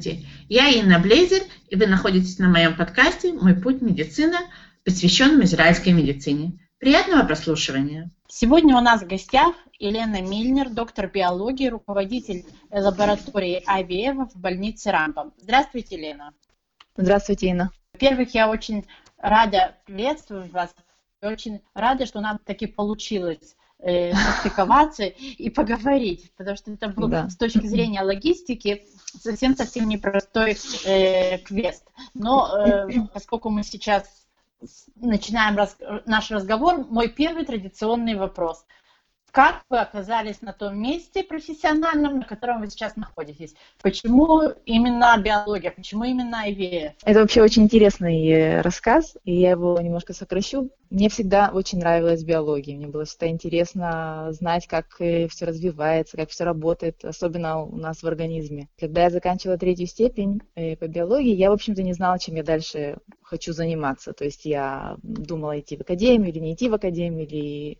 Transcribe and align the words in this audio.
Здравствуйте, 0.00 0.26
я 0.48 0.68
Инна 0.68 0.98
Блейзер, 0.98 1.42
и 1.68 1.76
вы 1.76 1.86
находитесь 1.86 2.38
на 2.38 2.48
моем 2.48 2.74
подкасте 2.74 3.34
«Мой 3.34 3.54
путь 3.54 3.82
медицина», 3.82 4.38
посвященном 4.82 5.44
израильской 5.44 5.92
медицине. 5.92 6.58
Приятного 6.78 7.26
прослушивания. 7.26 8.10
Сегодня 8.26 8.78
у 8.78 8.80
нас 8.80 9.02
в 9.02 9.06
гостях 9.06 9.54
Елена 9.78 10.22
Мильнер, 10.22 10.70
доктор 10.70 11.08
биологии, 11.08 11.68
руководитель 11.68 12.46
лаборатории 12.70 13.62
IVF 13.68 14.30
в 14.32 14.40
больнице 14.40 14.90
Рамбам. 14.90 15.34
Здравствуйте, 15.36 15.96
Елена. 15.96 16.32
Здравствуйте, 16.96 17.48
Инна. 17.48 17.70
Во-первых, 17.92 18.34
я 18.34 18.48
очень 18.48 18.86
рада 19.18 19.76
приветствовать 19.84 20.50
вас. 20.50 20.74
Очень 21.20 21.60
рада, 21.74 22.06
что 22.06 22.20
нам 22.20 22.38
таки 22.38 22.66
получилось 22.66 23.54
э, 23.82 24.12
состыковаться 24.12 25.04
и 25.04 25.50
поговорить, 25.50 26.32
потому 26.36 26.56
что 26.56 26.72
это 26.72 26.88
был 26.88 27.08
да. 27.08 27.28
с 27.28 27.36
точки 27.36 27.66
зрения 27.66 28.02
логистики 28.02 28.86
совсем-совсем 29.20 29.88
непростой 29.88 30.56
э, 30.84 31.38
квест. 31.38 31.84
Но 32.14 32.48
э, 32.56 32.88
поскольку 33.12 33.50
мы 33.50 33.62
сейчас 33.62 34.04
начинаем 34.96 35.56
раз, 35.56 35.76
наш 36.06 36.30
разговор, 36.30 36.86
мой 36.88 37.08
первый 37.08 37.44
традиционный 37.44 38.14
вопрос– 38.14 38.64
как 39.32 39.62
вы 39.68 39.78
оказались 39.78 40.42
на 40.42 40.52
том 40.52 40.80
месте 40.80 41.22
профессиональном, 41.22 42.18
на 42.18 42.24
котором 42.24 42.60
вы 42.60 42.68
сейчас 42.68 42.96
находитесь? 42.96 43.54
Почему 43.82 44.42
именно 44.66 45.16
биология? 45.18 45.70
Почему 45.70 46.04
именно 46.04 46.48
IVF? 46.48 46.92
Это 47.04 47.20
вообще 47.20 47.42
очень 47.42 47.64
интересный 47.64 48.26
э, 48.28 48.60
рассказ, 48.60 49.16
и 49.24 49.34
я 49.34 49.50
его 49.50 49.80
немножко 49.80 50.12
сокращу. 50.12 50.70
Мне 50.90 51.08
всегда 51.08 51.50
очень 51.52 51.78
нравилась 51.78 52.24
биология. 52.24 52.76
Мне 52.76 52.88
было 52.88 53.04
всегда 53.04 53.28
интересно 53.28 54.28
знать, 54.32 54.66
как 54.66 55.00
э, 55.00 55.28
все 55.28 55.46
развивается, 55.46 56.16
как 56.16 56.30
все 56.30 56.44
работает, 56.44 57.04
особенно 57.04 57.62
у 57.62 57.76
нас 57.76 58.02
в 58.02 58.06
организме. 58.06 58.68
Когда 58.78 59.04
я 59.04 59.10
заканчивала 59.10 59.58
третью 59.58 59.86
степень 59.86 60.40
э, 60.56 60.76
по 60.76 60.88
биологии, 60.88 61.34
я, 61.34 61.50
в 61.50 61.54
общем-то, 61.54 61.82
не 61.82 61.92
знала, 61.92 62.18
чем 62.18 62.34
я 62.34 62.42
дальше 62.42 62.98
хочу 63.22 63.52
заниматься. 63.52 64.12
То 64.12 64.24
есть 64.24 64.44
я 64.44 64.96
думала 65.02 65.60
идти 65.60 65.76
в 65.76 65.82
академию 65.82 66.30
или 66.30 66.40
не 66.40 66.54
идти 66.54 66.68
в 66.68 66.74
академию, 66.74 67.26
или 67.26 67.78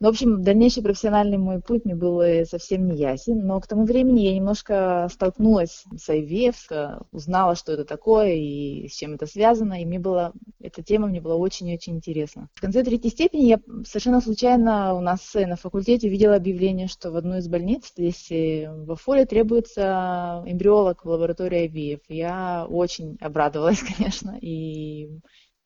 ну, 0.00 0.06
в 0.06 0.10
общем, 0.10 0.44
дальнейший 0.44 0.84
профессиональный 0.84 1.38
мой 1.38 1.60
путь 1.60 1.84
мне 1.84 1.96
был 1.96 2.20
э, 2.20 2.44
совсем 2.44 2.86
не 2.86 2.96
ясен, 2.96 3.44
но 3.44 3.60
к 3.60 3.66
тому 3.66 3.84
времени 3.84 4.20
я 4.20 4.34
немножко 4.36 5.08
столкнулась 5.12 5.84
с 5.96 6.08
IVF, 6.08 7.04
узнала, 7.10 7.56
что 7.56 7.72
это 7.72 7.84
такое 7.84 8.34
и 8.34 8.86
с 8.86 8.92
чем 8.92 9.14
это 9.14 9.26
связано, 9.26 9.82
и 9.82 9.84
мне 9.84 9.98
было, 9.98 10.32
эта 10.60 10.84
тема 10.84 11.08
мне 11.08 11.20
была 11.20 11.34
очень-очень 11.34 11.96
интересна. 11.96 12.48
В 12.54 12.60
конце 12.60 12.84
третьей 12.84 13.10
степени 13.10 13.46
я 13.46 13.60
совершенно 13.84 14.20
случайно 14.20 14.94
у 14.94 15.00
нас 15.00 15.34
на 15.34 15.56
факультете 15.56 16.06
увидела 16.06 16.36
объявление, 16.36 16.86
что 16.86 17.10
в 17.10 17.16
одну 17.16 17.38
из 17.38 17.48
больниц 17.48 17.88
здесь 17.88 18.30
э, 18.30 18.70
в 18.72 18.92
Афоле 18.92 19.26
требуется 19.26 20.44
эмбриолог 20.46 21.04
в 21.04 21.08
лаборатории 21.08 21.68
IVF. 21.68 22.02
Я 22.08 22.66
очень 22.70 23.16
обрадовалась, 23.20 23.82
конечно, 23.96 24.38
и 24.40 25.10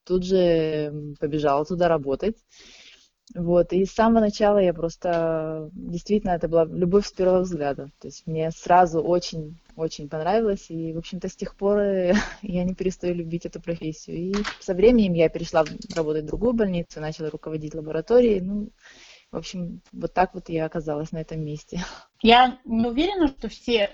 тут 0.06 0.24
же 0.24 1.14
побежала 1.20 1.66
туда 1.66 1.88
работать. 1.88 2.36
Вот, 3.34 3.72
и 3.72 3.86
с 3.86 3.92
самого 3.92 4.20
начала 4.20 4.58
я 4.58 4.74
просто, 4.74 5.70
действительно, 5.72 6.32
это 6.32 6.48
была 6.48 6.64
любовь 6.64 7.06
с 7.06 7.12
первого 7.12 7.40
взгляда. 7.40 7.90
То 7.98 8.08
есть 8.08 8.26
мне 8.26 8.50
сразу 8.50 9.00
очень-очень 9.00 10.08
понравилось, 10.08 10.66
и, 10.68 10.92
в 10.92 10.98
общем-то, 10.98 11.28
с 11.28 11.36
тех 11.36 11.56
пор 11.56 11.80
я 12.42 12.64
не 12.64 12.74
перестаю 12.74 13.14
любить 13.14 13.46
эту 13.46 13.60
профессию. 13.60 14.16
И 14.16 14.34
со 14.60 14.74
временем 14.74 15.14
я 15.14 15.28
перешла 15.30 15.64
работать 15.96 16.24
в 16.24 16.28
другую 16.28 16.52
больницу, 16.52 17.00
начала 17.00 17.30
руководить 17.30 17.74
лабораторией, 17.74 18.40
ну, 18.40 18.68
в 19.30 19.36
общем, 19.38 19.80
вот 19.92 20.12
так 20.12 20.34
вот 20.34 20.50
я 20.50 20.66
оказалась 20.66 21.10
на 21.10 21.18
этом 21.18 21.42
месте. 21.42 21.82
Я 22.20 22.58
не 22.64 22.86
уверена, 22.86 23.28
что 23.28 23.48
все 23.48 23.90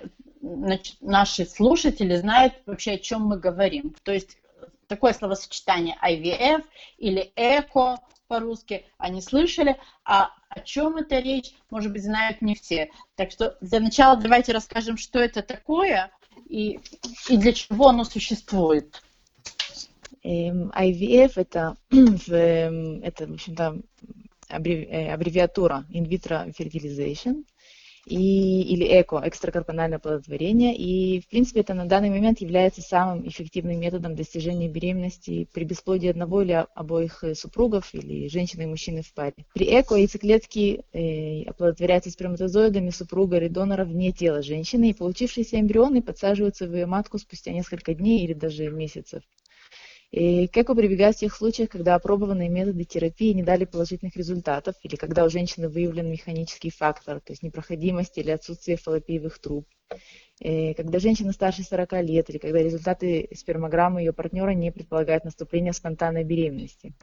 наши 1.00 1.46
слушатели 1.46 2.16
знают 2.16 2.54
вообще, 2.66 2.92
о 2.92 2.98
чем 2.98 3.22
мы 3.22 3.38
говорим. 3.38 3.94
То 4.02 4.12
есть 4.12 4.36
такое 4.88 5.12
словосочетание 5.12 5.96
IVF 6.04 6.64
или 6.98 7.32
ЭКО, 7.36 7.98
по-русски, 8.28 8.84
они 8.98 9.20
слышали, 9.20 9.76
а 10.04 10.30
о 10.48 10.60
чем 10.60 10.96
это 10.96 11.18
речь, 11.18 11.54
может 11.70 11.92
быть, 11.92 12.04
знают 12.04 12.40
не 12.42 12.54
все. 12.54 12.90
Так 13.16 13.30
что 13.32 13.56
для 13.60 13.80
начала 13.80 14.16
давайте 14.16 14.52
расскажем, 14.52 14.96
что 14.96 15.18
это 15.18 15.42
такое 15.42 16.10
и, 16.46 16.78
и 17.28 17.36
для 17.36 17.52
чего 17.52 17.88
оно 17.88 18.04
существует. 18.04 19.02
IVF 20.22 21.32
это, 21.36 21.76
это 21.90 23.26
в 23.26 23.32
общем-то, 23.32 23.80
аббревиатура 24.48 25.84
in 25.90 26.06
vitro 26.06 26.52
fertilization 26.56 27.44
и, 28.08 28.62
или 28.62 28.84
ЭКО, 29.00 29.22
экстракорпональное 29.24 29.98
оплодотворение. 29.98 30.74
И, 30.76 31.20
в 31.20 31.28
принципе, 31.28 31.60
это 31.60 31.74
на 31.74 31.86
данный 31.86 32.10
момент 32.10 32.40
является 32.40 32.80
самым 32.80 33.26
эффективным 33.28 33.78
методом 33.78 34.14
достижения 34.14 34.68
беременности 34.68 35.48
при 35.52 35.64
бесплодии 35.64 36.08
одного 36.08 36.42
или 36.42 36.66
обоих 36.74 37.22
э, 37.24 37.34
супругов 37.34 37.94
или 37.94 38.28
женщины 38.28 38.62
и 38.62 38.66
мужчины 38.66 39.02
в 39.02 39.12
паре. 39.12 39.34
При 39.54 39.66
ЭКО 39.66 39.96
яйцеклетки 39.96 40.84
э, 40.92 41.42
оплодотворяются 41.48 42.10
сперматозоидами 42.10 42.90
супруга 42.90 43.36
или 43.36 43.48
донора 43.48 43.84
вне 43.84 44.12
тела 44.12 44.42
женщины, 44.42 44.90
и 44.90 44.94
получившиеся 44.94 45.60
эмбрионы 45.60 46.02
подсаживаются 46.02 46.66
в 46.66 46.74
ее 46.74 46.86
матку 46.86 47.18
спустя 47.18 47.52
несколько 47.52 47.94
дней 47.94 48.24
или 48.24 48.32
даже 48.32 48.70
месяцев. 48.70 49.22
И 50.10 50.48
как 50.48 50.74
прибегать 50.74 51.16
в 51.16 51.20
тех 51.20 51.34
случаях, 51.34 51.68
когда 51.68 51.94
опробованные 51.94 52.48
методы 52.48 52.84
терапии 52.84 53.32
не 53.32 53.42
дали 53.42 53.66
положительных 53.66 54.16
результатов, 54.16 54.74
или 54.82 54.96
когда 54.96 55.24
у 55.24 55.28
женщины 55.28 55.68
выявлен 55.68 56.10
механический 56.10 56.70
фактор, 56.70 57.20
то 57.20 57.32
есть 57.32 57.42
непроходимость 57.42 58.16
или 58.16 58.30
отсутствие 58.30 58.78
фаллопиевых 58.78 59.38
труб, 59.38 59.66
и 60.40 60.72
когда 60.74 60.98
женщина 60.98 61.32
старше 61.32 61.62
40 61.62 61.92
лет, 62.04 62.30
или 62.30 62.38
когда 62.38 62.62
результаты 62.62 63.28
спермограммы 63.34 64.00
ее 64.00 64.12
партнера 64.12 64.50
не 64.50 64.72
предполагают 64.72 65.24
наступление 65.24 65.72
спонтанной 65.72 66.24
беременности. 66.24 66.94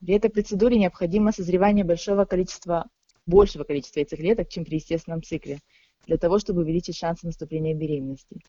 При 0.00 0.14
этой 0.14 0.30
процедуре 0.30 0.78
необходимо 0.78 1.32
созревание 1.32 1.84
большого 1.84 2.24
количества, 2.24 2.90
большего 3.24 3.64
количества 3.64 4.00
яйцеклеток, 4.00 4.48
чем 4.48 4.64
при 4.64 4.74
естественном 4.74 5.22
цикле, 5.22 5.60
для 6.06 6.18
того, 6.18 6.38
чтобы 6.40 6.62
увеличить 6.62 6.96
шансы 6.96 7.24
наступления 7.24 7.74
беременности. 7.74 8.40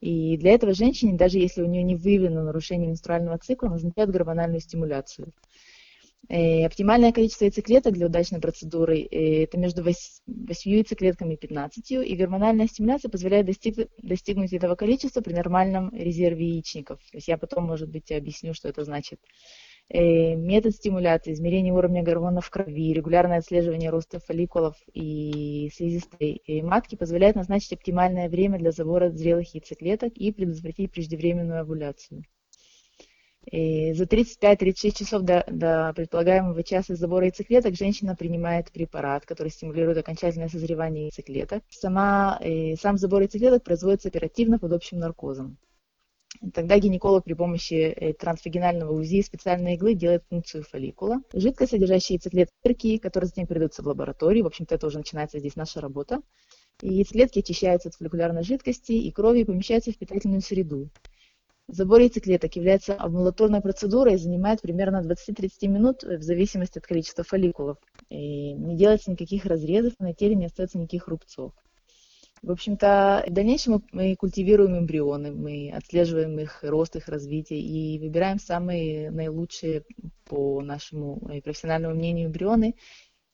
И 0.00 0.36
для 0.36 0.52
этого 0.52 0.74
женщине, 0.74 1.16
даже 1.16 1.38
если 1.38 1.62
у 1.62 1.66
нее 1.66 1.82
не 1.82 1.96
выявлено 1.96 2.42
нарушение 2.42 2.88
менструального 2.88 3.38
цикла, 3.38 3.68
назначают 3.68 4.10
гормональную 4.10 4.60
стимуляцию. 4.60 5.32
И 6.28 6.34
э, 6.34 6.66
оптимальное 6.66 7.12
количество 7.12 7.44
яйцеклеток 7.44 7.94
для 7.94 8.06
удачной 8.06 8.40
процедуры 8.40 9.00
э, 9.00 9.44
это 9.44 9.58
между 9.58 9.82
8 9.82 9.94
яйцеклетками 10.64 11.34
и 11.34 11.36
15, 11.36 11.90
и 11.92 12.16
гормональная 12.16 12.66
стимуляция 12.66 13.10
позволяет 13.10 13.46
достиг, 13.46 13.88
достигнуть 14.02 14.52
этого 14.52 14.74
количества 14.74 15.20
при 15.20 15.32
нормальном 15.32 15.94
резерве 15.94 16.48
яичников. 16.48 16.98
То 17.10 17.18
есть 17.18 17.28
я 17.28 17.38
потом, 17.38 17.64
может 17.64 17.88
быть, 17.88 18.10
объясню, 18.10 18.54
что 18.54 18.68
это 18.68 18.84
значит. 18.84 19.20
Э, 19.88 20.34
метод 20.34 20.74
стимуляции, 20.74 21.32
измерение 21.32 21.72
уровня 21.72 22.02
гормонов 22.02 22.46
в 22.46 22.50
крови, 22.50 22.92
регулярное 22.92 23.38
отслеживание 23.38 23.90
роста 23.90 24.18
фолликулов 24.18 24.74
и 24.92 25.70
слизистой 25.72 26.42
матки 26.62 26.96
позволяет 26.96 27.36
назначить 27.36 27.72
оптимальное 27.72 28.28
время 28.28 28.58
для 28.58 28.72
забора 28.72 29.10
зрелых 29.10 29.54
яйцеклеток 29.54 30.14
и 30.16 30.32
предотвратить 30.32 30.90
преждевременную 30.90 31.60
овуляцию. 31.60 32.24
И 33.48 33.92
за 33.92 34.04
35-36 34.06 34.98
часов 34.98 35.22
до, 35.22 35.44
до 35.48 35.92
предполагаемого 35.94 36.64
часа 36.64 36.96
забора 36.96 37.26
яйцеклеток 37.26 37.76
женщина 37.76 38.16
принимает 38.16 38.72
препарат, 38.72 39.24
который 39.24 39.50
стимулирует 39.50 39.98
окончательное 39.98 40.48
созревание 40.48 41.04
яйцеклеток. 41.04 41.62
Сама, 41.70 42.40
э, 42.42 42.74
сам 42.74 42.98
забор 42.98 43.22
яйцеклеток 43.22 43.62
производится 43.62 44.08
оперативно 44.08 44.58
под 44.58 44.72
общим 44.72 44.98
наркозом. 44.98 45.58
Тогда 46.52 46.78
гинеколог 46.78 47.24
при 47.24 47.34
помощи 47.34 47.74
э, 47.74 48.12
трансвагинального 48.12 48.92
УЗИ 48.92 49.22
специальной 49.22 49.74
иглы 49.74 49.94
делает 49.94 50.26
пункцию 50.26 50.64
фолликула. 50.64 51.20
Жидкость, 51.32 51.70
содержащая 51.72 52.18
яйцеклетки, 52.18 52.98
которые 52.98 53.28
затем 53.28 53.46
передаются 53.46 53.82
в 53.82 53.86
лаборатории. 53.86 54.42
В 54.42 54.46
общем-то, 54.46 54.74
это 54.74 54.86
уже 54.86 54.98
начинается 54.98 55.38
здесь 55.38 55.56
наша 55.56 55.80
работа. 55.80 56.20
И 56.82 56.92
яйцеклетки 56.92 57.38
очищаются 57.38 57.88
от 57.88 57.94
фолликулярной 57.94 58.42
жидкости 58.42 58.92
и 58.92 59.10
крови 59.10 59.40
и 59.40 59.44
помещаются 59.44 59.92
в 59.92 59.98
питательную 59.98 60.42
среду. 60.42 60.90
Забор 61.68 62.00
яйцеклеток 62.00 62.54
является 62.54 62.96
амбулаторной 62.96 63.60
процедурой 63.60 64.14
и 64.14 64.18
занимает 64.18 64.62
примерно 64.62 65.02
20-30 65.02 65.66
минут 65.66 66.04
в 66.04 66.22
зависимости 66.22 66.78
от 66.78 66.86
количества 66.86 67.24
фолликулов. 67.24 67.78
И 68.08 68.52
не 68.52 68.76
делается 68.76 69.10
никаких 69.10 69.46
разрезов, 69.46 69.94
на 69.98 70.14
теле 70.14 70.36
не 70.36 70.46
остается 70.46 70.78
никаких 70.78 71.08
рубцов. 71.08 71.52
В 72.42 72.50
общем-то, 72.50 73.24
в 73.26 73.32
дальнейшем 73.32 73.82
мы 73.92 74.14
культивируем 74.16 74.78
эмбрионы, 74.78 75.32
мы 75.32 75.72
отслеживаем 75.74 76.38
их 76.38 76.62
рост, 76.62 76.96
их 76.96 77.08
развитие 77.08 77.60
и 77.60 77.98
выбираем 77.98 78.38
самые 78.38 79.10
наилучшие, 79.10 79.84
по 80.28 80.60
нашему 80.60 81.20
э, 81.30 81.40
профессиональному 81.40 81.94
мнению, 81.94 82.28
эмбрионы 82.28 82.74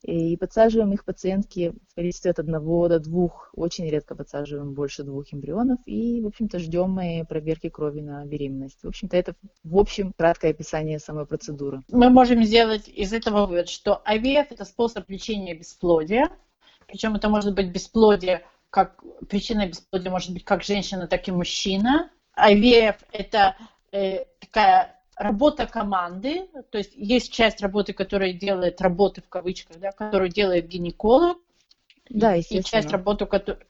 и 0.03 0.37
подсаживаем 0.37 0.93
их 0.93 1.05
пациентки 1.05 1.75
в 1.91 1.95
количестве 1.95 2.33
от 2.33 2.41
одного 2.41 2.89
до 2.89 2.99
двух, 2.99 3.51
очень 3.55 3.89
редко 3.89 4.15
подсаживаем 4.17 4.75
больше 4.75 5.05
двух 5.05 5.33
эмбрионов 5.33 5.79
и, 5.87 6.21
в 6.21 6.27
общем-то, 6.27 6.59
ждем 6.59 6.91
мы 6.91 7.25
проверки 7.29 7.69
крови 7.69 8.01
на 8.01 8.25
беременность. 8.25 8.83
В 8.83 8.89
общем-то, 8.89 9.17
это, 9.17 9.35
в 9.63 9.79
общем, 9.79 10.13
краткое 10.17 10.51
описание 10.51 10.99
самой 10.99 11.27
процедуры. 11.27 11.83
Мы 11.89 12.11
можем 12.11 12.43
сделать 12.43 12.89
из 12.89 13.13
этого 13.13 13.47
вывод, 13.47 13.69
что 13.69 14.03
IVF– 14.07 14.47
это 14.51 14.65
способ 14.65 15.09
лечения 15.09 15.55
бесплодия, 15.55 16.31
причем 16.89 17.15
это 17.15 17.29
может 17.29 17.55
быть 17.55 17.71
бесплодие 17.71 18.43
как 18.73 19.05
причина 19.29 19.67
бесплодия 19.67 20.11
может 20.11 20.33
быть 20.33 20.45
как 20.45 20.65
женщина, 20.65 21.07
так 21.07 21.29
и 21.29 21.31
мужчина. 21.31 22.11
IVF– 22.37 22.97
это 23.13 23.55
э, 23.93 24.25
такая 24.41 24.99
работа 25.15 25.67
команды, 25.67 26.49
то 26.71 26.79
есть 26.79 26.93
есть 26.97 27.31
часть 27.31 27.61
работы, 27.61 27.93
которая 27.93 28.33
делает 28.33 28.81
работы 28.81 29.21
в 29.21 29.29
кавычках, 29.29 29.79
да, 29.79 29.93
которую 29.93 30.31
делает 30.31 30.69
гинеколог, 30.69 31.37
да. 32.09 32.37
И 32.37 32.63
часть 32.63 32.91
работы, 32.91 33.27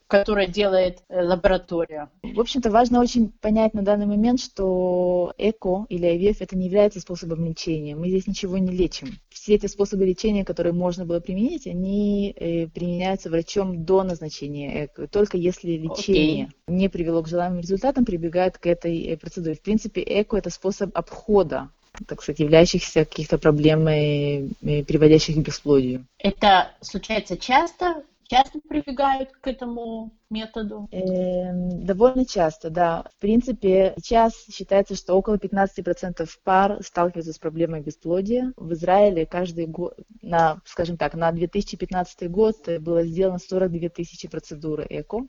которая 0.06 0.46
делает 0.46 1.05
э, 1.08 1.22
лаборатория. 1.22 2.10
В 2.22 2.40
общем-то, 2.40 2.70
важно 2.70 3.00
очень 3.00 3.31
понять 3.31 3.75
на 3.75 3.82
данный 3.82 4.06
момент, 4.06 4.40
что 4.40 5.32
ЭКО 5.38 5.87
или 5.88 6.08
IVF 6.08 6.38
это 6.40 6.56
не 6.56 6.66
является 6.66 7.00
способом 7.00 7.44
лечения. 7.44 7.94
Мы 7.94 8.08
здесь 8.08 8.26
ничего 8.26 8.58
не 8.58 8.72
лечим. 8.72 9.19
Все 9.43 9.56
эти 9.56 9.67
способы 9.67 10.05
лечения, 10.05 10.44
которые 10.44 10.73
можно 10.73 11.05
было 11.05 11.19
применить, 11.19 11.67
они 11.67 12.31
э, 12.31 12.69
применяются 12.69 13.29
врачом 13.29 13.85
до 13.85 14.05
назначения 14.05 14.85
ЭКО. 14.85 15.09
Только 15.09 15.37
если 15.37 15.73
лечение 15.73 16.44
okay. 16.44 16.50
не 16.69 16.89
привело 16.89 17.25
к 17.25 17.29
желаемым 17.29 17.59
результатам, 17.59 18.05
прибегают 18.05 18.59
к 18.59 18.67
этой 18.69 19.03
э, 19.03 19.17
процедуре. 19.17 19.56
В 19.56 19.61
принципе, 19.61 20.00
ЭКО 20.00 20.37
это 20.37 20.50
способ 20.50 20.97
обхода 20.97 21.71
так 22.06 22.23
сказать, 22.23 22.39
являющихся 22.39 23.05
каких-то 23.05 23.37
проблем, 23.37 23.85
приводящих 23.85 25.37
к 25.37 25.41
бесплодию. 25.41 26.06
Это 26.19 26.71
случается 26.81 27.37
часто? 27.37 28.05
Часто 28.32 28.61
прибегают 28.61 29.31
к 29.32 29.46
этому 29.46 30.12
методу? 30.31 30.88
Эм, 30.90 31.84
довольно 31.84 32.25
часто, 32.25 32.70
да. 32.70 33.05
В 33.17 33.20
принципе, 33.20 33.94
сейчас 33.99 34.32
считается, 34.50 34.94
что 34.94 35.14
около 35.14 35.37
15% 35.37 36.26
пар 36.43 36.79
сталкиваются 36.82 37.32
с 37.32 37.38
проблемой 37.38 37.82
бесплодия. 37.82 38.52
В 38.56 38.73
Израиле 38.73 39.26
каждый 39.26 39.67
год, 39.67 39.99
на, 40.23 40.61
скажем 40.64 40.96
так, 40.96 41.14
на 41.14 41.31
2015 41.31 42.31
год 42.31 42.56
было 42.81 43.05
сделано 43.05 43.38
42 43.38 43.90
тысячи 43.90 44.29
процедур 44.29 44.81
ЭКО. 44.88 45.26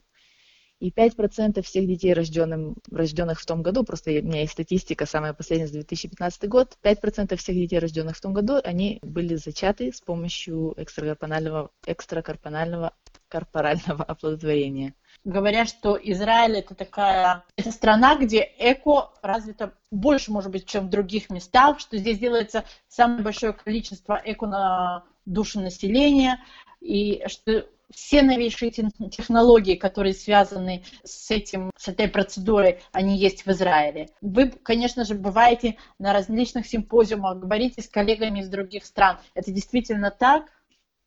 И 0.84 0.92
5% 0.92 1.62
всех 1.62 1.88
детей, 1.88 2.12
рожденным, 2.12 2.76
рожденных 2.92 3.40
в 3.40 3.46
том 3.46 3.64
году, 3.64 3.86
просто 3.86 4.12
у 4.12 4.16
меня 4.16 4.42
есть 4.42 4.52
статистика, 4.52 5.06
самая 5.06 5.32
последняя 5.32 5.68
за 5.68 5.76
2015 5.76 6.50
год, 6.50 6.78
5% 6.84 7.38
всех 7.38 7.56
детей, 7.56 7.80
рожденных 7.80 8.18
в 8.18 8.22
том 8.22 8.34
году, 8.34 8.60
они 8.62 9.00
были 9.02 9.36
зачаты 9.36 9.94
с 9.94 10.02
помощью 10.02 10.74
экстракорпонального, 10.76 11.72
экстракорпонального 11.88 12.92
корпорального 13.30 14.04
оплодотворения. 14.08 14.94
Говорят, 15.24 15.70
что 15.70 15.98
Израиль 16.04 16.58
это 16.58 16.76
такая 16.76 17.46
это 17.56 17.72
страна, 17.72 18.18
где 18.18 18.42
эко 18.60 19.14
развито 19.22 19.76
больше, 19.90 20.34
может 20.34 20.52
быть, 20.52 20.66
чем 20.66 20.88
в 20.88 20.90
других 20.90 21.30
местах, 21.30 21.80
что 21.80 21.96
здесь 21.96 22.20
делается 22.20 22.66
самое 22.90 23.24
большое 23.24 23.54
количество 23.54 24.22
эко 24.26 24.48
на 24.48 25.06
душу 25.26 25.62
населения, 25.62 26.44
и 26.82 27.24
что 27.28 27.66
все 27.94 28.22
новейшие 28.22 28.72
технологии, 28.72 29.76
которые 29.76 30.14
связаны 30.14 30.84
с 31.04 31.32
этим, 31.32 31.72
с 31.78 31.88
этой 31.88 32.08
процедурой, 32.08 32.82
они 32.92 33.18
есть 33.18 33.46
в 33.46 33.52
Израиле. 33.52 34.10
Вы, 34.22 34.50
конечно 34.50 35.06
же, 35.06 35.16
бываете 35.16 35.78
на 36.00 36.14
различных 36.14 36.68
симпозиумах, 36.68 37.40
говорите 37.40 37.82
с 37.82 37.90
коллегами 37.90 38.40
из 38.40 38.50
других 38.50 38.86
стран. 38.86 39.20
Это 39.34 39.52
действительно 39.52 40.12
так? 40.12 40.52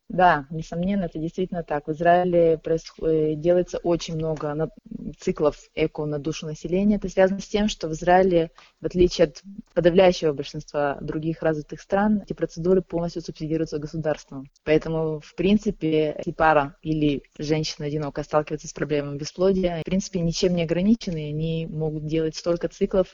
Да, 0.09 0.47
несомненно, 0.51 1.03
это 1.05 1.19
действительно 1.19 1.63
так. 1.63 1.87
В 1.87 1.91
Израиле 1.91 2.57
происходит, 2.57 3.13
э, 3.13 3.35
делается 3.35 3.77
очень 3.79 4.15
много 4.15 4.71
циклов 5.19 5.57
эко 5.75 6.05
на 6.05 6.17
душу 6.17 6.45
населения. 6.45 6.95
Это 6.95 7.09
связано 7.09 7.41
с 7.41 7.47
тем, 7.47 7.67
что 7.67 7.89
в 7.89 7.91
Израиле, 7.91 8.51
в 8.79 8.85
отличие 8.85 9.25
от 9.25 9.41
подавляющего 9.73 10.31
большинства 10.31 10.97
других 11.01 11.41
развитых 11.43 11.81
стран, 11.81 12.21
эти 12.23 12.31
процедуры 12.31 12.81
полностью 12.81 13.21
субсидируются 13.21 13.79
государством. 13.79 14.49
Поэтому, 14.63 15.19
в 15.19 15.35
принципе, 15.35 16.15
если 16.17 16.31
пара 16.31 16.77
или 16.81 17.23
женщина 17.37 17.87
одинокая 17.87 18.23
сталкивается 18.23 18.69
с 18.69 18.73
проблемой 18.73 19.17
бесплодия, 19.17 19.81
в 19.81 19.83
принципе, 19.83 20.21
ничем 20.21 20.55
не 20.55 20.63
ограничены, 20.63 21.29
они 21.29 21.67
могут 21.67 22.05
делать 22.05 22.35
столько 22.37 22.69
циклов, 22.69 23.13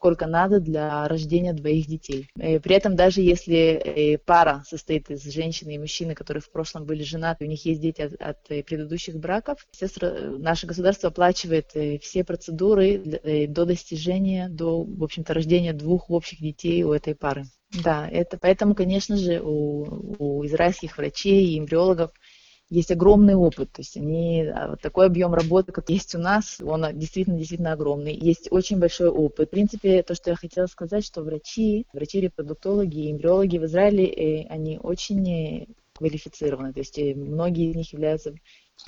сколько 0.00 0.26
надо 0.26 0.60
для 0.60 1.06
рождения 1.08 1.52
двоих 1.52 1.86
детей. 1.86 2.30
И 2.36 2.58
при 2.58 2.74
этом 2.74 2.96
даже 2.96 3.20
если 3.20 3.56
э, 3.56 4.16
пара 4.16 4.64
состоит 4.66 5.10
из 5.10 5.22
женщины 5.24 5.74
и 5.74 5.78
мужчины, 5.78 6.14
которые 6.14 6.40
в 6.40 6.50
прошлом 6.50 6.86
были 6.86 7.02
женаты, 7.02 7.44
у 7.44 7.48
них 7.48 7.66
есть 7.66 7.82
дети 7.82 8.00
от, 8.00 8.14
от 8.14 8.38
э, 8.48 8.62
предыдущих 8.62 9.16
браков, 9.16 9.66
наше 10.38 10.66
государство 10.66 11.10
оплачивает 11.10 11.72
э, 11.74 11.98
все 11.98 12.24
процедуры 12.24 12.98
до 13.48 13.66
достижения, 13.66 14.48
до, 14.48 14.82
в 14.84 15.04
общем-то, 15.04 15.34
рождения 15.34 15.74
двух 15.74 16.08
общих 16.08 16.40
детей 16.40 16.82
у 16.82 16.94
этой 16.94 17.14
пары. 17.14 17.44
Да, 17.84 18.08
это 18.08 18.38
поэтому, 18.40 18.74
конечно 18.74 19.16
же, 19.18 19.40
у, 19.42 20.16
у 20.18 20.46
израильских 20.46 20.96
врачей 20.96 21.44
и 21.44 21.58
эмбриологов 21.58 22.10
есть 22.70 22.92
огромный 22.92 23.34
опыт, 23.34 23.72
то 23.72 23.80
есть 23.80 23.96
они, 23.96 24.46
а, 24.46 24.68
вот 24.70 24.80
такой 24.80 25.06
объем 25.06 25.34
работы, 25.34 25.72
как 25.72 25.90
есть 25.90 26.14
у 26.14 26.18
нас, 26.18 26.60
он 26.62 26.86
действительно, 26.96 27.36
действительно 27.36 27.72
огромный. 27.72 28.14
Есть 28.14 28.46
очень 28.52 28.78
большой 28.78 29.08
опыт. 29.08 29.48
В 29.48 29.50
принципе, 29.50 30.04
то, 30.04 30.14
что 30.14 30.30
я 30.30 30.36
хотела 30.36 30.66
сказать, 30.66 31.04
что 31.04 31.22
врачи, 31.22 31.86
врачи-репродуктологи, 31.92 33.10
эмбриологи 33.10 33.58
в 33.58 33.64
Израиле, 33.64 34.06
э, 34.06 34.46
они 34.48 34.78
очень 34.78 35.28
э, 35.28 35.66
квалифицированы, 35.94 36.72
то 36.72 36.78
есть 36.78 36.96
э, 36.98 37.14
многие 37.16 37.70
из 37.70 37.76
них 37.76 37.92
являются 37.92 38.34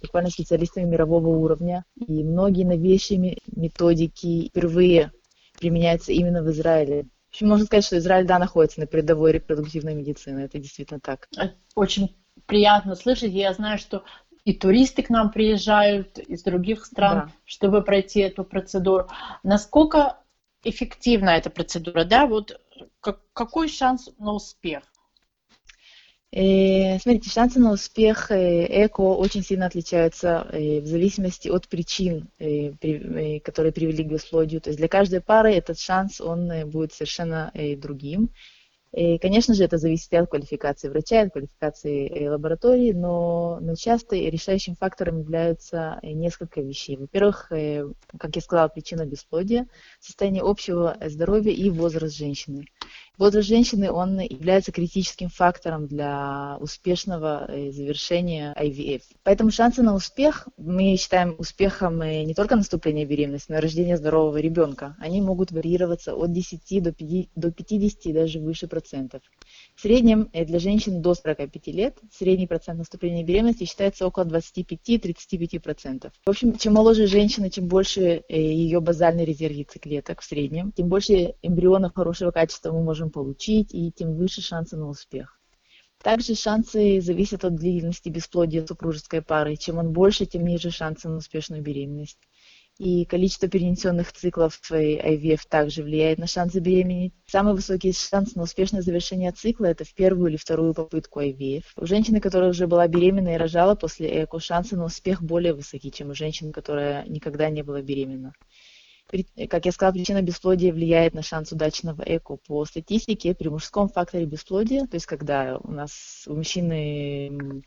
буквально 0.00 0.31
специалистами 0.31 0.88
мирового 0.88 1.29
уровня, 1.29 1.84
и 1.96 2.23
многие 2.23 2.64
новейшие 2.64 3.37
методики 3.55 4.49
впервые 4.49 5.11
применяются 5.58 6.12
именно 6.12 6.43
в 6.43 6.50
Израиле. 6.50 7.08
В 7.31 7.34
общем, 7.34 7.49
можно 7.49 7.67
сказать, 7.67 7.84
что 7.84 7.99
Израиль, 7.99 8.26
да, 8.26 8.38
находится 8.38 8.79
на 8.79 8.87
передовой 8.87 9.32
репродуктивной 9.32 9.94
медицины, 9.94 10.40
это 10.40 10.58
действительно 10.58 11.00
так. 11.00 11.29
Очень 11.75 12.14
приятно 12.46 12.94
слышать. 12.94 13.32
Я 13.32 13.52
знаю, 13.52 13.79
что 13.79 14.05
и 14.44 14.52
туристы 14.55 15.02
к 15.02 15.11
нам 15.11 15.31
приезжают 15.31 16.19
из 16.19 16.43
других 16.43 16.84
стран, 16.84 17.26
да. 17.26 17.32
чтобы 17.44 17.82
пройти 17.82 18.20
эту 18.20 18.44
процедуру. 18.44 19.08
Насколько 19.43 20.19
эффективна 20.64 21.31
эта 21.31 21.50
процедура, 21.50 22.05
да? 22.05 22.26
Вот 22.26 22.61
как, 23.00 23.20
какой 23.32 23.69
шанс 23.69 24.11
на 24.19 24.32
успех? 24.32 24.82
Э, 26.34 26.99
смотрите, 26.99 27.29
шансы 27.29 27.61
на 27.61 27.73
успех 27.73 28.31
э, 28.31 28.87
ЭКО 28.87 29.02
очень 29.02 29.44
сильно 29.44 29.67
отличаются 29.67 30.49
э, 30.50 30.81
в 30.81 30.87
зависимости 30.87 31.49
от 31.49 31.69
причин, 31.69 32.29
которые 32.38 33.73
привели 33.73 34.02
к 34.02 34.08
бесплодию. 34.08 34.62
То 34.62 34.70
есть 34.70 34.79
для 34.79 34.88
каждой 34.88 35.20
пары 35.20 35.52
этот 35.52 35.79
шанс, 35.79 36.23
он 36.23 36.50
будет 36.70 36.94
совершенно 36.94 37.52
другим. 37.76 38.31
И, 38.93 39.19
конечно 39.19 39.55
же, 39.55 39.65
это 39.65 39.79
зависит 39.79 40.13
от 40.13 40.29
квалификации 40.29 40.89
врача, 40.89 41.22
от 41.22 41.32
квалификации 41.32 42.08
э, 42.08 42.31
лаборатории, 42.31 42.93
но, 42.93 43.58
но 43.61 43.75
часто 43.75 44.17
решающим 44.17 44.77
фактором 44.77 45.20
являются 45.20 45.99
э, 46.03 46.08
несколько 46.13 46.61
вещей. 46.61 46.99
Во-первых, 46.99 47.51
э, 47.53 47.87
как 48.19 48.37
я 48.37 48.43
сказала, 48.43 48.69
причина 48.69 49.06
бесплодия, 49.06 49.67
состояние 49.99 50.43
общего 50.43 50.99
здоровья 51.06 51.53
и 51.53 51.70
возраст 51.70 52.15
женщины. 52.15 52.67
Возраст 53.19 53.46
женщины, 53.46 53.91
он 53.91 54.19
является 54.20 54.72
критическим 54.72 55.29
фактором 55.29 55.87
для 55.87 56.56
успешного 56.61 57.46
э, 57.49 57.70
завершения 57.70 58.55
IVF. 58.58 59.03
Поэтому 59.22 59.51
шансы 59.51 59.82
на 59.82 59.94
успех 59.94 60.49
мы 60.56 60.96
считаем 60.96 61.34
успехом 61.39 62.01
э, 62.01 62.25
не 62.25 62.34
только 62.34 62.56
наступления 62.56 63.05
беременности, 63.05 63.53
но 63.53 63.58
и 63.58 63.61
рождения 63.61 63.96
здорового 63.96 64.39
ребенка. 64.39 64.96
Они 64.99 65.20
могут 65.20 65.53
варьироваться 65.53 66.15
от 66.15 66.32
10 66.32 66.82
до 66.82 67.53
50 67.53 68.06
и 68.06 68.13
даже 68.13 68.41
выше 68.41 68.67
процентов. 68.67 69.20
В 69.74 69.81
среднем 69.81 70.29
э, 70.32 70.44
для 70.44 70.58
женщин 70.58 71.00
до 71.02 71.14
45 71.14 71.67
лет 71.69 71.98
средний 72.10 72.46
процент 72.46 72.79
наступления 72.79 73.24
беременности 73.24 73.64
считается 73.64 74.06
около 74.06 74.24
25-35%. 74.24 76.10
В 76.24 76.31
общем, 76.31 76.56
чем 76.56 76.74
моложе 76.74 77.06
женщина, 77.06 77.50
чем 77.50 77.69
больше 77.69 78.22
ее 78.29 78.81
базальный 78.81 79.24
резерв 79.24 79.55
яйцеклеток 79.55 80.20
в 80.20 80.24
среднем, 80.24 80.72
тем 80.72 80.88
больше 80.88 81.34
эмбрионов 81.43 81.94
хорошего 81.94 82.31
качества 82.31 82.72
мы 82.72 82.82
можем 82.82 83.10
получить, 83.10 83.74
и 83.74 83.91
тем 83.91 84.14
выше 84.14 84.43
шансы 84.43 84.76
на 84.76 84.88
успех. 84.88 85.38
Также 86.02 86.34
шансы 86.34 87.00
зависят 87.00 87.44
от 87.44 87.55
длительности 87.55 88.08
бесплодия 88.08 88.67
супружеской 88.67 89.22
пары. 89.22 89.55
Чем 89.55 89.79
он 89.79 89.93
больше, 89.93 90.26
тем 90.26 90.44
ниже 90.44 90.70
шансы 90.70 91.08
на 91.08 91.17
успешную 91.17 91.62
беременность. 91.62 92.19
И 92.79 93.05
количество 93.05 93.48
перенесенных 93.48 94.12
циклов 94.12 94.58
IVF 94.70 95.41
также 95.48 95.82
влияет 95.82 96.19
на 96.19 96.26
шанс 96.26 96.52
забеременеть. 96.52 97.12
Самый 97.26 97.55
высокий 97.55 97.93
шанс 97.93 98.34
на 98.34 98.43
успешное 98.43 98.82
завершение 98.82 99.31
цикла– 99.32 99.67
это 99.67 99.84
в 99.84 99.94
первую 99.94 100.31
или 100.31 100.36
вторую 100.36 100.74
попытку 100.74 101.20
IVF. 101.20 101.64
У 101.76 101.86
женщины, 101.86 102.20
которая 102.20 102.50
уже 102.50 102.67
была 102.67 102.88
беременна 102.88 103.34
и 103.34 103.38
рожала 103.38 103.74
после 103.74 104.24
ЭКО, 104.24 104.41
шансы 104.41 104.76
на 104.76 104.84
успех 104.84 105.22
более 105.22 105.52
высоки, 105.52 105.91
чем 105.91 106.10
у 106.10 106.14
женщины, 106.14 106.50
которая 106.50 107.05
никогда 107.06 107.50
не 107.50 107.62
была 107.62 107.82
беременна 107.82 108.32
как 109.50 109.67
я 109.67 109.72
сказала, 109.72 109.93
причина 109.93 110.22
бесплодия 110.22 110.72
влияет 110.72 111.14
на 111.14 111.22
шанс 111.22 111.52
удачного 111.52 112.02
эко. 112.05 112.36
По 112.36 112.64
статистике, 112.64 113.34
при 113.34 113.48
мужском 113.48 113.88
факторе 113.88 114.24
бесплодия, 114.24 114.86
то 114.86 114.94
есть 114.94 115.06
когда 115.06 115.58
у 115.58 115.70
нас 115.70 116.24
у 116.26 116.34
мужчины 116.34 117.62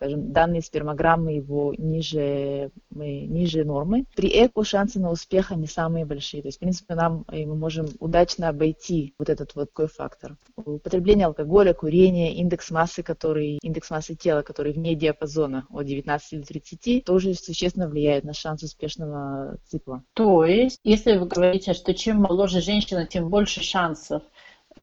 скажем, 0.00 0.32
данные 0.32 0.62
спермограммы 0.62 1.32
его 1.32 1.74
ниже, 1.76 2.70
ниже 2.90 3.64
нормы. 3.64 4.06
При 4.16 4.30
ЭКО 4.30 4.64
шансы 4.64 4.98
на 4.98 5.10
успех, 5.10 5.52
они 5.52 5.66
самые 5.66 6.06
большие. 6.06 6.40
То 6.40 6.48
есть, 6.48 6.56
в 6.56 6.60
принципе, 6.60 6.94
нам, 6.94 7.26
мы 7.28 7.54
можем 7.54 7.86
удачно 7.98 8.48
обойти 8.48 9.12
вот 9.18 9.28
этот 9.28 9.54
вот 9.54 9.68
такой 9.68 9.88
фактор. 9.88 10.38
Употребление 10.56 11.26
алкоголя, 11.26 11.74
курение, 11.74 12.34
индекс 12.36 12.70
массы, 12.70 13.02
который, 13.02 13.58
индекс 13.62 13.90
массы 13.90 14.14
тела, 14.14 14.40
который 14.40 14.72
вне 14.72 14.94
диапазона 14.94 15.66
от 15.68 15.84
19 15.84 16.40
до 16.40 16.46
30, 16.46 17.04
тоже 17.04 17.34
существенно 17.34 17.86
влияет 17.86 18.24
на 18.24 18.32
шанс 18.32 18.62
успешного 18.62 19.58
цикла. 19.66 20.02
То 20.14 20.46
есть, 20.46 20.80
если 20.82 21.18
вы 21.18 21.26
говорите, 21.26 21.74
что 21.74 21.92
чем 21.92 22.22
моложе 22.22 22.62
женщина, 22.62 23.04
тем 23.04 23.28
больше 23.28 23.62
шансов 23.62 24.22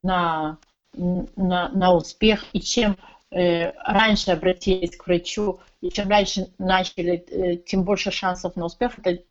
на, 0.04 0.60
на, 0.94 1.70
на 1.70 1.94
успех, 1.96 2.46
и 2.54 2.62
чем 2.62 2.92
э, 2.92 2.96
раньше 3.32 4.32
обратились 4.32 4.96
к 4.96 5.06
врачу, 5.06 5.60
и 5.82 5.90
чем 5.90 6.10
раньше 6.10 6.48
начали, 6.58 7.26
э, 7.30 7.58
тем 7.58 7.84
больше 7.84 8.12
шансов 8.12 8.56
на 8.56 8.66
успех, 8.66 8.98
это 9.00 9.24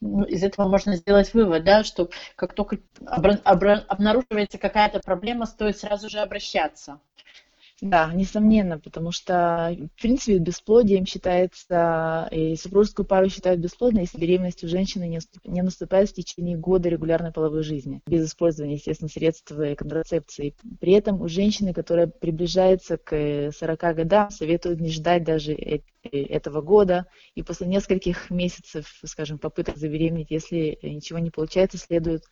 ну, 0.00 0.24
из 0.24 0.42
этого 0.42 0.68
можно 0.68 0.96
сделать 0.96 1.32
вывод, 1.32 1.64
да, 1.64 1.82
что 1.82 2.10
как 2.36 2.54
только 2.54 2.78
обнаруживается 3.06 4.58
какая-то 4.58 5.00
проблема, 5.00 5.46
стоит 5.46 5.78
сразу 5.78 6.10
же 6.10 6.18
обращаться. 6.18 7.00
Да, 7.84 8.10
несомненно, 8.14 8.78
потому 8.78 9.12
что, 9.12 9.76
в 9.94 10.00
принципе, 10.00 10.38
бесплодием 10.38 11.04
считается, 11.04 12.26
и 12.32 12.56
супружескую 12.56 13.04
пару 13.04 13.28
считают 13.28 13.60
бесплодной, 13.60 14.02
если 14.04 14.16
беременность 14.16 14.64
у 14.64 14.68
женщины 14.68 15.06
не, 15.44 15.62
наступает 15.62 16.08
в 16.08 16.14
течение 16.14 16.56
года 16.56 16.88
регулярной 16.88 17.30
половой 17.30 17.62
жизни, 17.62 18.00
без 18.06 18.26
использования, 18.26 18.76
естественно, 18.76 19.10
средств 19.10 19.52
контрацепции. 19.76 20.54
При 20.80 20.94
этом 20.94 21.20
у 21.20 21.28
женщины, 21.28 21.74
которая 21.74 22.06
приближается 22.06 22.96
к 22.96 23.50
40 23.52 23.80
годам, 23.96 24.30
советуют 24.30 24.80
не 24.80 24.88
ждать 24.88 25.22
даже 25.22 25.52
э, 25.52 25.80
этого 26.10 26.62
года, 26.62 27.04
и 27.34 27.42
после 27.42 27.66
нескольких 27.66 28.30
месяцев, 28.30 28.98
скажем, 29.04 29.38
попыток 29.38 29.76
забеременеть, 29.76 30.30
если 30.30 30.78
ничего 30.80 31.18
не 31.18 31.30
получается, 31.30 31.76
следует 31.76 32.22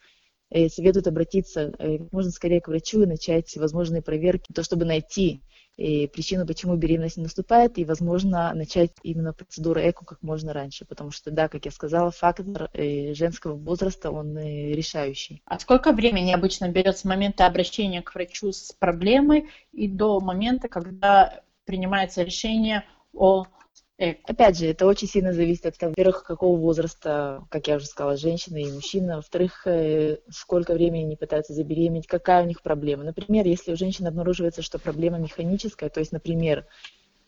советуют 0.68 1.06
обратиться 1.06 1.72
э, 1.78 1.98
как 1.98 2.12
можно 2.12 2.30
скорее 2.30 2.60
к 2.60 2.68
врачу 2.68 3.02
и 3.02 3.06
начать 3.06 3.48
всевозможные 3.48 4.02
проверки, 4.02 4.52
то, 4.52 4.62
чтобы 4.62 4.84
найти 4.84 5.42
э, 5.76 6.08
причину, 6.08 6.46
почему 6.46 6.76
беременность 6.76 7.16
не 7.16 7.22
наступает, 7.22 7.78
и, 7.78 7.84
возможно, 7.84 8.52
начать 8.54 8.92
именно 9.02 9.32
процедуру 9.32 9.80
ЭКО 9.80 10.04
как 10.04 10.22
можно 10.22 10.52
раньше, 10.52 10.84
потому 10.84 11.10
что, 11.10 11.30
да, 11.30 11.48
как 11.48 11.64
я 11.64 11.70
сказала, 11.70 12.10
фактор 12.10 12.70
женского 12.74 13.54
возраста, 13.54 14.10
он 14.10 14.36
решающий. 14.38 15.42
А 15.46 15.58
сколько 15.58 15.92
времени 15.92 16.32
обычно 16.32 16.68
берет 16.68 16.98
с 16.98 17.04
момента 17.04 17.46
обращения 17.46 18.02
к 18.02 18.14
врачу 18.14 18.52
с 18.52 18.72
проблемой 18.72 19.48
и 19.72 19.88
до 19.88 20.20
момента, 20.20 20.68
когда 20.68 21.42
принимается 21.64 22.22
решение 22.22 22.84
о 23.14 23.46
Опять 24.24 24.58
же, 24.58 24.66
это 24.66 24.84
очень 24.86 25.06
сильно 25.06 25.32
зависит 25.32 25.66
от, 25.66 25.80
во-первых, 25.80 26.24
какого 26.24 26.58
возраста, 26.58 27.44
как 27.50 27.68
я 27.68 27.76
уже 27.76 27.86
сказала, 27.86 28.16
женщина 28.16 28.56
и 28.56 28.72
мужчина, 28.72 29.16
во-вторых, 29.16 29.64
э, 29.66 30.18
сколько 30.28 30.74
времени 30.74 31.04
они 31.04 31.16
пытаются 31.16 31.52
забеременеть, 31.52 32.08
какая 32.08 32.42
у 32.42 32.46
них 32.46 32.62
проблема. 32.62 33.04
Например, 33.04 33.46
если 33.46 33.72
у 33.72 33.76
женщины 33.76 34.08
обнаруживается, 34.08 34.60
что 34.60 34.80
проблема 34.80 35.18
механическая, 35.18 35.88
то 35.88 36.00
есть, 36.00 36.10
например, 36.10 36.66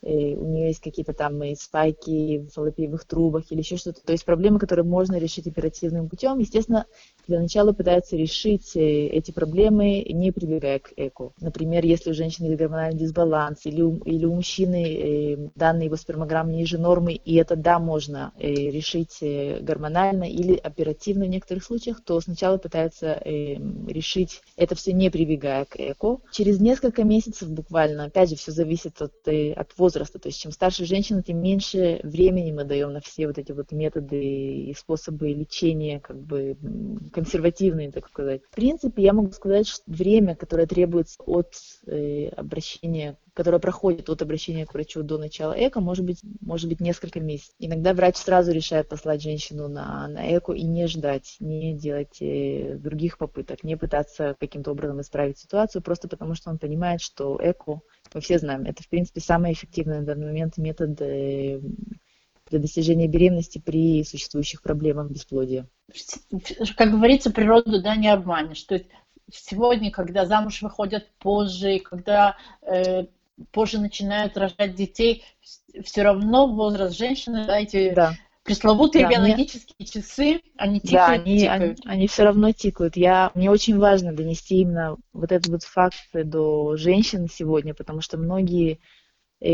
у 0.03 0.07
нее 0.07 0.67
есть 0.67 0.83
какие-то 0.83 1.15
там 1.15 1.41
спайки 1.55 2.39
в 2.39 2.51
фаллопиевых 2.51 3.07
трубах 3.07 3.51
или 3.51 3.61
еще 3.61 3.79
что-то. 3.79 4.03
То 4.03 4.13
есть 4.13 4.27
проблемы, 4.27 4.59
которые 4.59 4.85
можно 4.85 5.17
решить 5.17 5.47
оперативным 5.47 6.11
путем. 6.11 6.39
Естественно, 6.39 6.85
для 7.27 7.41
начала 7.41 7.73
пытаются 7.73 8.17
решить 8.17 8.77
э, 8.77 8.81
эти 8.81 9.31
проблемы, 9.31 10.03
не 10.09 10.33
прибегая 10.33 10.79
к 10.79 10.93
ЭКО. 10.97 11.33
Например, 11.41 11.85
если 11.85 12.11
у 12.11 12.15
женщины 12.15 12.55
гормональный 12.57 12.99
дисбаланс 12.99 13.67
или 13.67 13.83
у, 13.83 13.99
или 14.05 14.25
у 14.25 14.35
мужчины 14.35 14.95
э, 14.95 15.49
данные 15.55 15.87
его 15.87 15.97
спермограммы 15.97 16.53
ниже 16.53 16.79
нормы, 16.79 17.15
и 17.15 17.35
это, 17.37 17.57
да, 17.57 17.79
можно 17.79 18.33
э, 18.39 18.49
решить 18.49 19.19
гормонально 19.63 20.25
или 20.25 20.55
оперативно 20.55 21.25
в 21.25 21.29
некоторых 21.29 21.65
случаях, 21.65 22.03
то 22.05 22.21
сначала 22.21 22.59
пытаются 22.59 23.21
решить 23.25 24.41
это 24.57 24.75
все 24.75 24.93
не 24.93 25.11
прибегая 25.11 25.65
к 25.65 25.77
ЭКО. 25.77 26.19
Через 26.31 26.61
несколько 26.61 27.05
месяцев 27.05 27.51
буквально, 27.51 28.05
опять 28.05 28.31
же, 28.31 28.37
все 28.37 28.53
зависит 28.53 29.01
от, 29.01 29.13
от 29.27 29.79
возраста. 29.79 30.19
То 30.19 30.29
есть 30.29 30.41
чем 30.41 30.53
старше 30.53 30.85
женщина, 30.85 31.23
тем 31.23 31.41
меньше 31.41 32.01
времени 32.03 32.53
мы 32.53 32.65
даем 32.65 32.93
на 32.93 33.01
все 33.01 33.27
вот 33.27 33.39
эти 33.39 33.53
вот 33.53 33.73
методы 33.73 34.23
и 34.23 34.75
способы 34.75 35.29
лечения, 35.29 36.01
как 36.01 36.21
бы 36.21 36.57
консервативные, 37.15 37.93
так 37.93 38.09
сказать. 38.09 38.43
В 38.51 38.55
принципе, 38.55 39.03
я 39.03 39.13
могу 39.13 39.31
сказать, 39.33 39.67
что 39.69 39.83
время, 39.87 40.35
которое 40.35 40.67
требуется 40.67 41.23
от 41.23 41.55
э, 41.87 42.29
обращения 42.29 43.17
которое 43.35 43.59
проходит 43.59 44.09
от 44.09 44.23
обращения 44.23 44.65
к 44.65 44.75
врачу 44.75 45.03
до 45.03 45.19
начала 45.19 45.53
эко, 45.57 45.81
может 45.81 46.05
быть, 46.05 46.21
может 46.41 46.69
быть 46.69 46.81
несколько 46.81 47.19
месяцев. 47.19 47.55
Иногда 47.59 47.93
врач 47.93 48.17
сразу 48.17 48.53
решает 48.53 48.89
послать 48.89 49.23
женщину 49.23 49.67
на, 49.67 50.07
на 50.07 50.37
эко 50.37 50.53
и 50.53 50.63
не 50.63 50.87
ждать, 50.87 51.37
не 51.41 51.75
делать 51.75 52.19
э, 52.21 52.77
других 52.77 53.19
попыток, 53.19 53.65
не 53.65 53.77
пытаться 53.77 54.37
каким-то 54.39 54.71
образом 54.71 55.01
исправить 55.01 55.39
ситуацию, 55.39 55.83
просто 55.83 56.07
потому 56.07 56.37
что 56.37 56.51
он 56.51 56.59
понимает, 56.59 57.01
что 57.01 57.37
эко 57.43 57.81
мы 58.15 58.21
все 58.21 58.39
знаем, 58.39 58.63
это, 58.67 58.85
в 58.85 58.89
принципе, 58.89 59.21
самый 59.21 59.53
эффективный 59.53 59.99
на 59.99 60.07
данный 60.07 60.27
момент 60.27 60.57
метод 60.57 61.01
э, 61.03 61.61
для 62.51 62.59
достижения 62.59 63.09
беременности 63.09 63.59
при 63.59 64.05
существующих 64.05 64.63
проблемах 64.63 65.11
бесплодия. 65.11 65.67
Как 66.77 66.91
говорится, 66.91 67.31
природу 67.31 67.83
да, 67.83 67.97
не 67.97 68.09
обманешь. 68.09 68.63
То 68.63 68.75
есть 68.75 68.87
сегодня, 69.33 69.91
когда 69.91 70.27
замуж 70.27 70.63
выходят 70.63 71.09
позже, 71.19 71.79
когда 71.79 72.37
э, 72.63 73.07
позже 73.51 73.79
начинают 73.79 74.37
рожать 74.37 74.75
детей, 74.75 75.25
все 75.83 76.03
равно 76.03 76.47
возраст 76.47 76.97
женщины, 76.97 77.45
да, 77.47 77.61
эти 77.61 77.93
да. 77.95 78.15
Пресловутые 78.45 79.05
да, 79.05 79.13
биологические 79.13 79.75
мне... 79.79 79.87
часы, 79.87 80.41
они 80.59 80.79
тикают, 80.79 81.25
да, 81.25 81.31
они, 81.31 81.39
тикают. 81.39 81.81
Они, 81.83 81.95
они 81.95 82.07
все 82.09 82.25
равно 82.25 82.53
тикают. 82.53 82.95
Я, 82.95 83.31
мне 83.35 83.51
очень 83.51 83.79
важно 83.79 84.13
донести 84.13 84.57
именно 84.57 84.97
вот 85.15 85.33
этот 85.33 85.49
вот 85.49 85.63
факт 85.63 85.97
до 86.13 86.77
женщин 86.77 87.27
сегодня, 87.33 87.73
потому 87.73 88.03
что 88.03 88.19
многие 88.19 88.81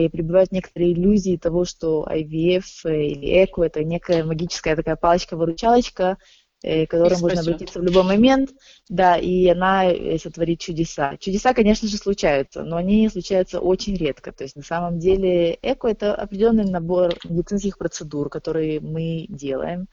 пребывают 0.09 0.51
в 0.51 0.53
некоторые 0.53 0.93
иллюзии 0.93 1.37
того, 1.37 1.65
что 1.65 2.07
IVF 2.11 2.65
э, 2.85 3.07
или 3.07 3.45
ЭКО 3.45 3.63
это 3.63 3.85
некая 3.85 4.25
магическая 4.25 4.77
такая 4.77 4.97
палочка-выручалочка, 4.97 6.19
Э, 6.63 6.87
к 6.87 6.91
которой 6.91 7.19
можно 7.19 7.41
обратиться 7.41 7.81
в 7.81 7.83
любой 7.83 8.03
момент, 8.03 8.51
да, 8.91 9.17
и 9.17 9.49
она 9.49 9.87
э, 9.87 10.19
сотворит 10.19 10.61
чудеса. 10.61 11.17
Чудеса, 11.17 11.55
конечно 11.55 11.89
же, 11.89 11.97
случаются, 11.97 12.65
но 12.65 12.77
они 12.77 13.09
случаются 13.09 13.61
очень 13.61 13.97
редко. 13.97 14.31
То 14.31 14.45
есть 14.45 14.57
на 14.57 14.63
самом 14.63 14.99
деле 14.99 15.59
ЭКО– 15.63 15.89
это 15.91 16.15
определенный 16.15 16.65
набор 16.65 17.15
медицинских 17.25 17.79
процедур, 17.79 18.29
которые 18.29 18.81
мы 18.81 19.25
делаем. 19.31 19.87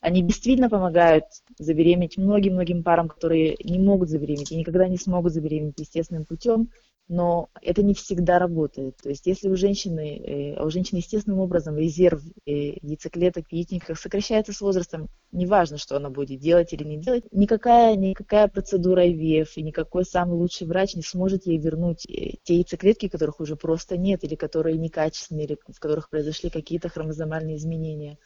Они 0.00 0.22
действительно 0.22 0.68
помогают 0.68 1.24
забеременеть 1.58 2.18
многим-многим 2.18 2.82
парам, 2.82 3.08
которые 3.08 3.56
не 3.64 3.78
могут 3.78 4.10
забеременеть 4.10 4.52
и 4.52 4.56
никогда 4.56 4.88
не 4.88 4.98
смогут 4.98 5.32
забеременеть 5.32 5.78
естественным 5.78 6.26
путем 6.26 6.68
но 7.10 7.50
это 7.60 7.82
не 7.82 7.92
всегда 7.92 8.38
работает. 8.38 8.96
То 9.02 9.08
есть 9.08 9.26
если 9.26 9.48
у 9.48 9.56
женщины, 9.56 10.54
э, 10.56 10.64
у 10.64 10.70
женщины 10.70 10.98
естественным 10.98 11.40
образом 11.40 11.76
резерв 11.76 12.22
э, 12.46 12.52
яйцеклеток 12.82 13.48
в 13.48 13.52
яичниках 13.52 13.98
сокращается 13.98 14.52
с 14.52 14.60
возрастом, 14.60 15.08
неважно, 15.32 15.76
что 15.76 15.96
она 15.96 16.08
будет 16.08 16.38
делать 16.38 16.72
или 16.72 16.84
не 16.84 16.98
делать, 16.98 17.24
никакая, 17.32 17.96
никакая 17.96 18.46
процедура 18.46 19.04
IVF 19.04 19.48
и 19.56 19.62
никакой 19.64 20.04
самый 20.04 20.36
лучший 20.36 20.68
врач 20.68 20.94
не 20.94 21.02
сможет 21.02 21.46
ей 21.46 21.58
вернуть 21.58 22.06
э, 22.06 22.36
те 22.44 22.54
яйцеклетки, 22.54 23.08
которых 23.08 23.40
уже 23.40 23.56
просто 23.56 23.96
нет, 23.96 24.22
или 24.22 24.36
которые 24.36 24.78
некачественные, 24.78 25.46
или 25.46 25.58
в 25.66 25.80
которых 25.80 26.10
произошли 26.10 26.48
какие-то 26.48 26.90
хромозомальные 26.90 27.56
изменения. 27.56 28.18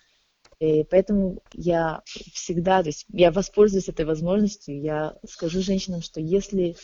И 0.60 0.84
поэтому 0.84 1.42
я 1.54 2.02
всегда, 2.04 2.82
то 2.82 2.88
есть 2.90 3.06
я 3.08 3.32
воспользуюсь 3.32 3.88
этой 3.88 4.04
возможностью, 4.04 4.78
я 4.78 5.16
скажу 5.26 5.62
женщинам, 5.62 6.02
что 6.02 6.20
если 6.20 6.76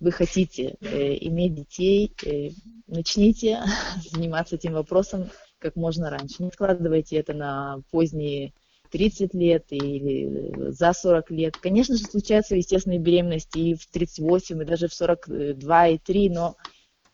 вы 0.00 0.10
хотите 0.10 0.76
э, 0.80 1.16
иметь 1.26 1.54
детей, 1.54 2.12
э, 2.24 2.50
начните 2.86 3.62
заниматься 4.10 4.56
этим 4.56 4.74
вопросом 4.74 5.30
как 5.58 5.76
можно 5.76 6.10
раньше. 6.10 6.42
Не 6.42 6.48
откладывайте 6.48 7.16
это 7.16 7.32
на 7.32 7.80
поздние 7.90 8.52
30 8.90 9.34
лет 9.34 9.64
или 9.70 10.70
за 10.70 10.92
40 10.92 11.30
лет. 11.30 11.56
Конечно 11.56 11.96
же, 11.96 12.04
случаются 12.04 12.54
естественные 12.54 12.98
беременности 12.98 13.58
и 13.58 13.74
в 13.74 13.86
38, 13.86 14.62
и 14.62 14.64
даже 14.64 14.88
в 14.88 14.94
42 14.94 15.88
и 15.88 15.98
3, 15.98 16.30
но 16.30 16.56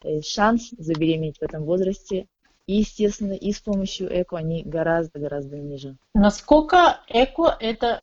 э, 0.03 0.21
шанс 0.23 0.71
забеременеть 0.77 1.39
в 1.39 1.43
этом 1.43 1.65
возрасте 1.65 2.27
и, 2.67 2.79
естественно, 2.79 3.33
и 3.33 3.53
с 3.53 3.61
помощью 3.61 4.09
ЭКО 4.09 4.37
они 4.37 4.63
гораздо-гораздо 4.63 5.57
ниже. 5.59 5.97
Насколько 6.15 7.01
ЭКО– 7.09 7.57
это 7.61 8.01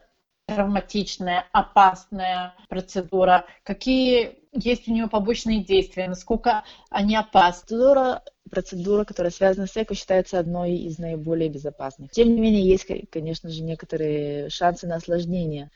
травматичная, 0.48 1.46
опасная 1.52 2.56
процедура? 2.70 3.46
Какие 3.64 4.40
есть 4.54 4.88
у 4.88 4.94
нее 4.94 5.08
побочные 5.08 5.64
действия? 5.64 6.08
Насколько 6.08 6.64
они 6.90 7.16
опасны? 7.16 7.68
Процедура, 7.68 8.24
процедура, 8.50 9.04
которая 9.04 9.32
связана 9.32 9.68
с 9.68 9.76
эко, 9.78 9.94
считается 9.94 10.40
одной 10.40 10.76
из 10.76 10.98
наиболее 10.98 11.50
безопасных. 11.50 12.12
Тем 12.12 12.34
не 12.34 12.40
менее, 12.40 12.66
есть, 12.66 12.88
конечно 13.12 13.50
же, 13.50 13.64
некоторые 13.64 14.50
шансы 14.50 14.88
на 14.88 14.96
осложнение. 14.96 15.70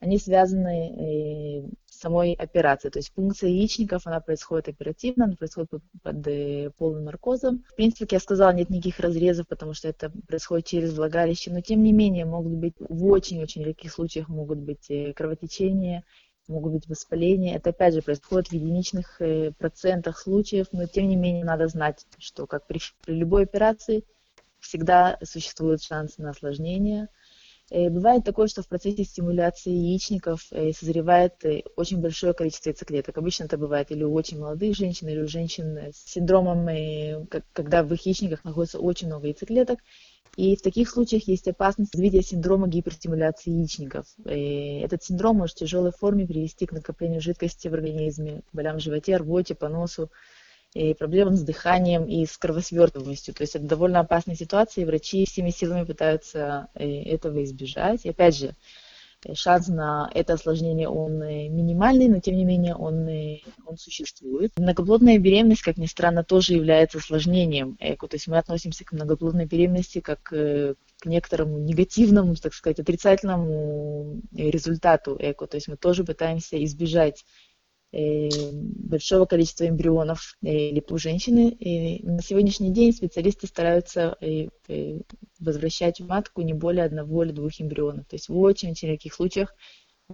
Они 0.00 0.18
связаны 0.18 1.64
э, 1.64 1.68
самой 1.96 2.34
операции. 2.34 2.88
То 2.88 2.98
есть 2.98 3.12
пункция 3.12 3.50
яичников, 3.50 4.06
она 4.06 4.20
происходит 4.20 4.68
оперативно, 4.68 5.24
она 5.24 5.36
происходит 5.36 5.70
под, 5.70 5.82
под 6.02 6.26
э, 6.26 6.70
полным 6.76 7.04
наркозом. 7.04 7.64
В 7.68 7.74
принципе, 7.74 8.04
как 8.04 8.12
я 8.12 8.20
сказала, 8.20 8.52
нет 8.52 8.70
никаких 8.70 9.00
разрезов, 9.00 9.48
потому 9.48 9.74
что 9.74 9.88
это 9.88 10.10
происходит 10.28 10.66
через 10.66 10.96
влагалище, 10.96 11.50
но 11.50 11.60
тем 11.60 11.82
не 11.82 11.92
менее 11.92 12.24
могут 12.24 12.52
быть 12.52 12.74
в 12.78 13.06
очень-очень 13.06 13.64
редких 13.64 13.92
случаях 13.92 14.28
могут 14.28 14.58
быть 14.58 14.90
э, 14.90 15.12
кровотечения, 15.12 16.04
могут 16.48 16.72
быть 16.72 16.88
воспаления. 16.88 17.56
Это 17.56 17.70
опять 17.70 17.94
же 17.94 18.02
происходит 18.02 18.48
в 18.48 18.52
единичных 18.52 19.20
э, 19.20 19.52
процентах 19.58 20.18
случаев, 20.18 20.66
но 20.72 20.86
тем 20.86 21.08
не 21.08 21.16
менее 21.16 21.44
надо 21.44 21.68
знать, 21.68 22.06
что 22.18 22.46
как 22.46 22.66
при, 22.66 22.80
при 23.04 23.14
любой 23.14 23.44
операции 23.44 24.04
всегда 24.60 25.18
существует 25.22 25.82
шанс 25.82 26.18
на 26.18 26.30
осложнение. 26.30 27.08
Э, 27.70 27.90
бывает 27.90 28.24
такое, 28.24 28.46
что 28.46 28.62
в 28.62 28.68
процессе 28.68 29.04
стимуляции 29.04 29.70
яичников 29.70 30.46
э, 30.50 30.72
созревает 30.72 31.34
очень 31.76 32.00
большое 32.00 32.32
количество 32.32 32.70
яйцеклеток. 32.70 33.18
Обычно 33.18 33.44
это 33.44 33.58
бывает 33.58 33.90
или 33.90 34.04
у 34.04 34.12
очень 34.14 34.38
молодых 34.38 34.76
женщин, 34.76 35.08
или 35.08 35.20
у 35.20 35.28
женщин 35.28 35.78
с 35.92 36.12
синдромом, 36.12 37.26
когда 37.52 37.82
в 37.82 37.92
их 37.92 38.06
яичниках 38.06 38.44
находится 38.44 38.78
очень 38.78 39.08
много 39.08 39.26
яйцеклеток. 39.26 39.80
И 40.36 40.54
в 40.54 40.60
таких 40.60 40.90
случаях 40.90 41.26
есть 41.28 41.48
опасность 41.48 41.94
развития 41.94 42.22
синдрома 42.22 42.68
гиперстимуляции 42.68 43.50
яичников. 43.50 44.06
И 44.26 44.80
этот 44.84 45.02
синдром 45.02 45.38
может 45.38 45.56
в 45.56 45.60
тяжелой 45.60 45.92
форме 45.92 46.26
привести 46.26 46.66
к 46.66 46.72
накоплению 46.72 47.22
жидкости 47.22 47.68
в 47.68 47.74
организме, 47.74 48.42
болям 48.52 48.76
в 48.76 48.82
животе, 48.82 49.16
рвоте, 49.16 49.54
поносу, 49.54 50.10
и 50.76 50.94
проблемам 50.94 51.36
с 51.36 51.42
дыханием 51.42 52.04
и 52.04 52.26
с 52.26 52.36
кровосвертываемостью. 52.36 53.34
То 53.34 53.42
есть 53.42 53.56
это 53.56 53.64
довольно 53.64 54.00
опасная 54.00 54.34
ситуация, 54.36 54.82
и 54.82 54.86
врачи 54.86 55.24
всеми 55.24 55.50
силами 55.50 55.84
пытаются 55.84 56.68
э, 56.74 57.02
этого 57.02 57.42
избежать. 57.44 58.04
И 58.04 58.10
опять 58.10 58.36
же, 58.36 58.54
шанс 59.34 59.68
на 59.68 60.10
это 60.14 60.34
осложнение, 60.34 60.88
он 60.88 61.22
э, 61.22 61.48
минимальный, 61.48 62.08
но 62.08 62.20
тем 62.20 62.36
не 62.36 62.44
менее 62.44 62.74
он, 62.74 63.08
э, 63.08 63.40
он 63.64 63.76
существует. 63.76 64.52
Многоплодная 64.56 65.18
беременность, 65.18 65.62
как 65.62 65.76
ни 65.78 65.86
странно, 65.86 66.22
тоже 66.22 66.54
является 66.54 66.98
осложнением 66.98 67.76
ЭКО. 67.80 68.08
То 68.08 68.16
есть 68.16 68.28
мы 68.28 68.38
относимся 68.38 68.84
к 68.84 68.92
многоплодной 68.92 69.46
беременности 69.46 70.00
как 70.00 70.32
э, 70.32 70.74
к 71.00 71.06
некоторому 71.06 71.58
негативному, 71.58 72.34
так 72.36 72.54
сказать, 72.54 72.80
отрицательному 72.80 74.20
результату 74.32 75.16
ЭКО. 75.18 75.46
То 75.46 75.56
есть 75.56 75.68
мы 75.68 75.76
тоже 75.76 76.04
пытаемся 76.04 76.62
избежать 76.64 77.24
большого 77.92 79.26
количества 79.26 79.68
эмбрионов 79.68 80.36
или 80.42 80.82
у 80.88 80.98
женщины. 80.98 81.50
И 81.50 82.04
на 82.04 82.22
сегодняшний 82.22 82.72
день 82.72 82.92
специалисты 82.92 83.46
стараются 83.46 84.16
возвращать 85.38 86.00
в 86.00 86.06
матку 86.06 86.42
не 86.42 86.54
более 86.54 86.84
одного 86.84 87.24
или 87.24 87.32
двух 87.32 87.60
эмбрионов. 87.60 88.06
То 88.06 88.16
есть 88.16 88.28
в 88.28 88.38
очень-очень 88.38 88.88
редких 88.88 89.14
случаях 89.14 89.54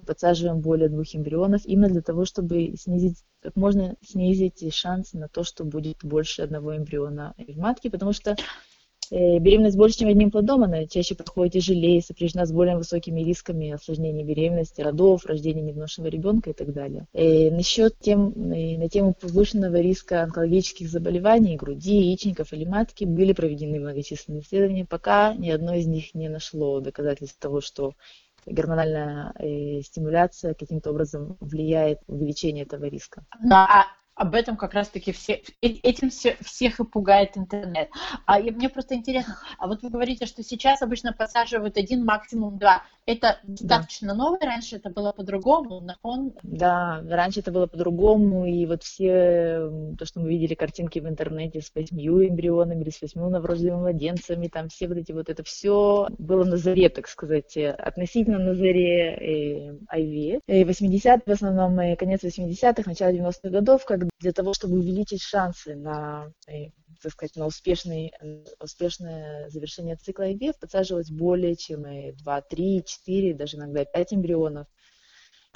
подсаживаем 0.06 0.60
более 0.60 0.88
двух 0.88 1.14
эмбрионов 1.14 1.66
именно 1.66 1.88
для 1.88 2.00
того, 2.00 2.24
чтобы 2.24 2.76
снизить, 2.78 3.24
как 3.40 3.56
можно 3.56 3.96
снизить 4.02 4.74
шанс 4.74 5.12
на 5.12 5.28
то, 5.28 5.44
что 5.44 5.64
будет 5.64 5.98
больше 6.02 6.42
одного 6.42 6.76
эмбриона 6.76 7.34
в 7.36 7.58
матке, 7.58 7.90
потому 7.90 8.12
что 8.12 8.36
Э, 8.36 8.71
беременность 9.12 9.76
больше, 9.76 9.98
чем 9.98 10.08
одним 10.08 10.30
плодом, 10.30 10.62
она 10.62 10.86
чаще 10.86 11.14
проходит 11.14 11.52
тяжелее, 11.54 12.00
сопряжена 12.00 12.46
с 12.46 12.52
более 12.52 12.76
высокими 12.76 13.20
рисками 13.20 13.70
осложнений 13.70 14.24
беременности, 14.24 14.80
родов, 14.80 15.26
рождения 15.26 15.60
невношенного 15.60 16.10
ребенка 16.10 16.50
и 16.50 16.52
так 16.54 16.72
далее. 16.72 17.06
И 17.12 17.48
э, 17.48 17.50
насчет 17.50 17.98
тем, 17.98 18.30
и 18.52 18.78
на 18.78 18.88
тему 18.88 19.14
повышенного 19.14 19.76
риска 19.76 20.22
онкологических 20.22 20.88
заболеваний 20.88 21.56
груди, 21.56 21.96
яичников 21.96 22.54
или 22.54 22.64
матки 22.64 23.04
были 23.04 23.34
проведены 23.34 23.80
многочисленные 23.80 24.42
исследования, 24.42 24.86
пока 24.86 25.34
ни 25.34 25.50
одно 25.50 25.74
из 25.74 25.86
них 25.86 26.14
не 26.14 26.28
нашло 26.30 26.80
доказательств 26.80 27.38
того, 27.38 27.60
что 27.60 27.92
гормональная 28.46 29.34
э, 29.38 29.82
стимуляция 29.82 30.54
каким-то 30.54 30.90
образом 30.90 31.36
влияет 31.40 31.98
на 32.08 32.14
увеличение 32.14 32.64
этого 32.64 32.86
риска. 32.86 33.24
А 33.50 33.84
об 34.14 34.34
этом 34.34 34.56
как 34.56 34.74
раз-таки 34.74 35.12
все, 35.12 35.42
э, 35.62 35.68
этим 35.82 36.10
все, 36.10 36.36
всех 36.40 36.80
и 36.80 36.84
пугает 36.84 37.36
интернет. 37.36 37.88
А 38.26 38.38
и 38.38 38.50
мне 38.50 38.68
просто 38.68 38.94
интересно, 38.94 39.38
а 39.58 39.66
вот 39.66 39.82
вы 39.82 39.90
говорите, 39.90 40.26
что 40.26 40.42
сейчас 40.42 40.82
обычно 40.82 41.12
подсаживают 41.12 41.76
один, 41.76 42.04
максимум 42.04 42.58
два. 42.58 42.82
Это 43.04 43.40
достаточно 43.42 44.08
да. 44.08 44.14
новое, 44.14 44.38
раньше 44.40 44.76
это 44.76 44.88
было 44.88 45.12
по-другому, 45.12 45.80
нахон? 45.80 46.32
Да, 46.44 47.02
раньше 47.08 47.40
это 47.40 47.50
было 47.50 47.66
по-другому, 47.66 48.46
и 48.46 48.64
вот 48.66 48.84
все, 48.84 49.94
то, 49.98 50.04
что 50.04 50.20
мы 50.20 50.28
видели 50.28 50.54
картинки 50.54 51.00
в 51.00 51.08
интернете 51.08 51.60
с 51.60 51.72
восьмью 51.74 52.28
эмбрионами 52.28 52.82
или 52.82 52.90
с 52.90 53.02
восьмью 53.02 53.28
новорожденными 53.28 53.80
младенцами, 53.80 54.46
там 54.46 54.68
все 54.68 54.86
вот 54.86 54.98
эти 54.98 55.10
вот, 55.10 55.30
это 55.30 55.42
все 55.42 56.06
было 56.18 56.44
на 56.44 56.56
заре, 56.56 56.90
так 56.90 57.08
сказать, 57.08 57.56
относительно 57.56 58.38
на 58.38 58.54
заре 58.54 59.16
э, 59.16 59.96
IVF. 59.96 60.64
80 60.64 61.26
в 61.26 61.30
основном, 61.30 61.80
э, 61.80 61.96
конец 61.96 62.22
80-х, 62.22 62.82
начало 62.86 63.10
90-х 63.10 63.48
годов, 63.48 63.84
как 64.02 64.10
для 64.20 64.32
того, 64.32 64.54
чтобы 64.54 64.78
увеличить 64.78 65.22
шансы 65.22 65.74
на, 65.74 66.32
э, 66.46 66.70
так 67.02 67.12
сказать, 67.12 67.36
на 67.36 67.46
успешный, 67.46 68.12
успешное 68.60 69.48
завершение 69.48 69.96
цикла 69.96 70.30
IVF, 70.30 70.54
подсаживалось 70.60 71.10
более 71.10 71.56
чем 71.56 71.82
2, 71.82 72.40
3, 72.42 72.84
4, 72.84 73.34
даже 73.34 73.56
иногда 73.56 73.84
5 73.84 74.14
эмбрионов. 74.14 74.66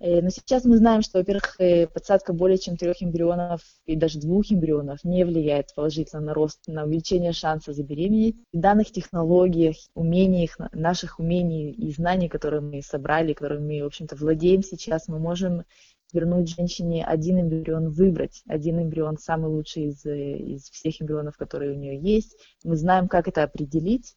Э, 0.00 0.20
но 0.20 0.28
сейчас 0.28 0.64
мы 0.64 0.76
знаем, 0.76 1.02
что, 1.02 1.18
во-первых, 1.18 1.56
э, 1.58 1.86
подсадка 1.86 2.32
более 2.34 2.58
чем 2.58 2.76
трех 2.76 3.02
эмбрионов 3.02 3.62
и 3.86 3.96
даже 3.96 4.20
двух 4.20 4.52
эмбрионов 4.52 5.02
не 5.04 5.24
влияет 5.24 5.74
положительно 5.74 6.20
на 6.20 6.34
рост, 6.34 6.60
на 6.66 6.84
увеличение 6.84 7.32
шанса 7.32 7.72
забеременеть. 7.72 8.36
В 8.52 8.58
данных 8.58 8.92
технологиях, 8.92 9.76
умениях, 9.94 10.58
наших 10.72 11.18
умений 11.18 11.70
и 11.70 11.90
знаний, 11.92 12.28
которые 12.28 12.60
мы 12.60 12.82
собрали, 12.82 13.32
которыми 13.32 13.78
мы, 13.78 13.84
в 13.84 13.86
общем-то, 13.86 14.16
владеем 14.16 14.62
сейчас, 14.62 15.08
мы 15.08 15.18
можем 15.18 15.64
вернуть 16.12 16.54
женщине 16.54 17.04
один 17.04 17.40
эмбрион, 17.40 17.90
выбрать 17.90 18.42
один 18.46 18.82
эмбрион, 18.82 19.18
самый 19.18 19.50
лучший 19.50 19.90
из, 19.90 20.04
из 20.04 20.70
всех 20.70 21.00
эмбрионов, 21.00 21.36
которые 21.36 21.72
у 21.72 21.78
нее 21.78 21.98
есть. 21.98 22.36
Мы 22.64 22.76
знаем, 22.76 23.08
как 23.08 23.28
это 23.28 23.42
определить, 23.42 24.16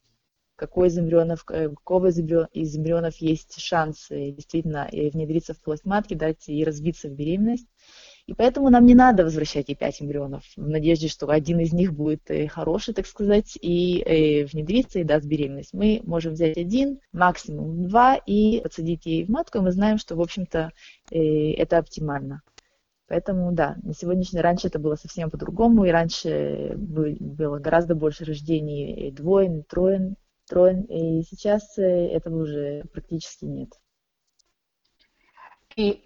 какой 0.56 0.88
из 0.88 0.98
эмбрионов, 0.98 1.44
э, 1.50 1.68
какого 1.70 2.08
из, 2.08 2.18
из 2.18 2.76
эмбрионов 2.76 3.16
есть 3.16 3.58
шанс 3.58 4.08
действительно 4.10 4.88
внедриться 4.92 5.54
в 5.54 5.60
плоть 5.62 5.84
матки, 5.84 6.14
дать 6.14 6.48
ей 6.48 6.64
развиться 6.64 7.08
в 7.08 7.12
беременность. 7.12 7.66
И 8.30 8.34
поэтому 8.34 8.70
нам 8.70 8.86
не 8.86 8.94
надо 8.94 9.24
возвращать 9.24 9.70
ей 9.70 9.74
5 9.74 10.02
эмбрионов 10.02 10.44
в 10.56 10.68
надежде, 10.68 11.08
что 11.08 11.28
один 11.28 11.58
из 11.58 11.72
них 11.72 11.92
будет 11.92 12.30
э, 12.30 12.46
хороший, 12.46 12.94
так 12.94 13.08
сказать, 13.08 13.58
и 13.60 14.00
э, 14.02 14.44
внедрится 14.44 15.00
и 15.00 15.04
даст 15.04 15.26
беременность. 15.26 15.74
Мы 15.74 16.00
можем 16.04 16.34
взять 16.34 16.56
один, 16.56 17.00
максимум 17.12 17.88
два, 17.88 18.14
и 18.14 18.60
подсадить 18.60 19.04
ей 19.04 19.24
в 19.24 19.30
матку, 19.30 19.58
и 19.58 19.62
мы 19.62 19.72
знаем, 19.72 19.98
что, 19.98 20.14
в 20.14 20.20
общем-то, 20.20 20.70
э, 21.10 21.54
это 21.54 21.78
оптимально. 21.78 22.42
Поэтому, 23.08 23.50
да, 23.50 23.74
на 23.82 23.94
сегодняшний 23.94 24.40
раньше 24.40 24.68
это 24.68 24.78
было 24.78 24.94
совсем 24.94 25.28
по-другому, 25.28 25.84
и 25.84 25.90
раньше 25.90 26.74
было 26.76 27.58
гораздо 27.58 27.96
больше 27.96 28.24
рождений 28.24 29.10
двоен, 29.10 29.64
троен, 29.64 30.14
троен, 30.48 30.82
и 30.82 31.24
сейчас 31.24 31.76
этого 31.76 32.42
уже 32.42 32.84
практически 32.92 33.46
нет. 33.46 33.70
И 35.74 36.04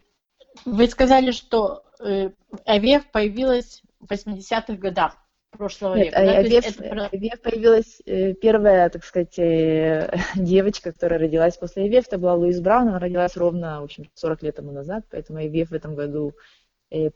вы 0.64 0.86
сказали, 0.86 1.30
что 1.30 1.84
э, 2.04 2.30
АВФ 2.66 3.10
появилась 3.10 3.82
в 4.00 4.10
80-х 4.10 4.74
годах 4.74 5.16
прошлого 5.50 5.94
Нет, 5.94 6.06
века. 6.06 6.24
Да? 6.24 6.38
АВФ, 6.38 6.80
это... 6.80 7.06
АВФ 7.06 7.42
появилась 7.42 8.02
э, 8.06 8.34
первая, 8.34 8.88
так 8.90 9.04
сказать, 9.04 9.38
э, 9.38 10.16
девочка, 10.36 10.92
которая 10.92 11.18
родилась 11.18 11.56
после 11.56 11.84
АВФ, 11.84 12.06
это 12.06 12.18
была 12.18 12.34
Луис 12.34 12.60
Браун, 12.60 12.88
она 12.88 12.98
родилась 12.98 13.36
ровно, 13.36 13.80
в 13.80 13.84
общем, 13.84 14.10
40 14.14 14.42
лет 14.42 14.56
тому 14.56 14.72
назад, 14.72 15.04
поэтому 15.10 15.38
АВФ 15.38 15.70
в 15.70 15.74
этом 15.74 15.94
году 15.94 16.32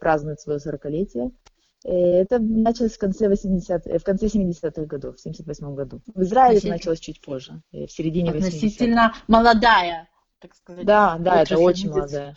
празднует 0.01 0.41
свое 0.41 0.59
40-летие. 0.59 1.31
Э, 1.85 2.23
это 2.23 2.39
началось 2.39 2.95
в 2.95 2.99
конце, 2.99 3.29
80, 3.29 3.87
э, 3.87 3.99
в 3.99 4.05
конце 4.05 4.27
70-х 4.27 4.85
годов, 4.85 5.17
в 5.17 5.21
78 5.21 5.75
году. 5.75 6.01
В 6.15 6.23
Израиле 6.23 6.59
это 6.59 6.69
началось 6.69 7.01
чуть 7.01 7.21
позже, 7.21 7.63
в 7.73 7.89
середине 7.89 8.31
80-х. 8.31 8.47
Относительно 8.47 9.15
молодая, 9.29 10.09
так 10.41 10.55
сказать. 10.55 10.85
Да, 10.85 11.17
да, 11.19 11.43
это 11.43 11.59
очень 11.59 11.91
молодая. 11.91 12.37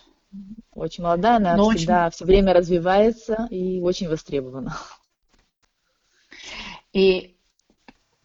Очень 0.74 1.04
молодая, 1.04 1.38
она 1.38 1.56
Но 1.56 1.70
всегда 1.72 2.08
очень... 2.08 2.16
все 2.16 2.26
время 2.26 2.54
развивается 2.54 3.48
и 3.50 3.80
очень 3.82 4.08
востребована. 4.08 4.78
И 6.94 7.36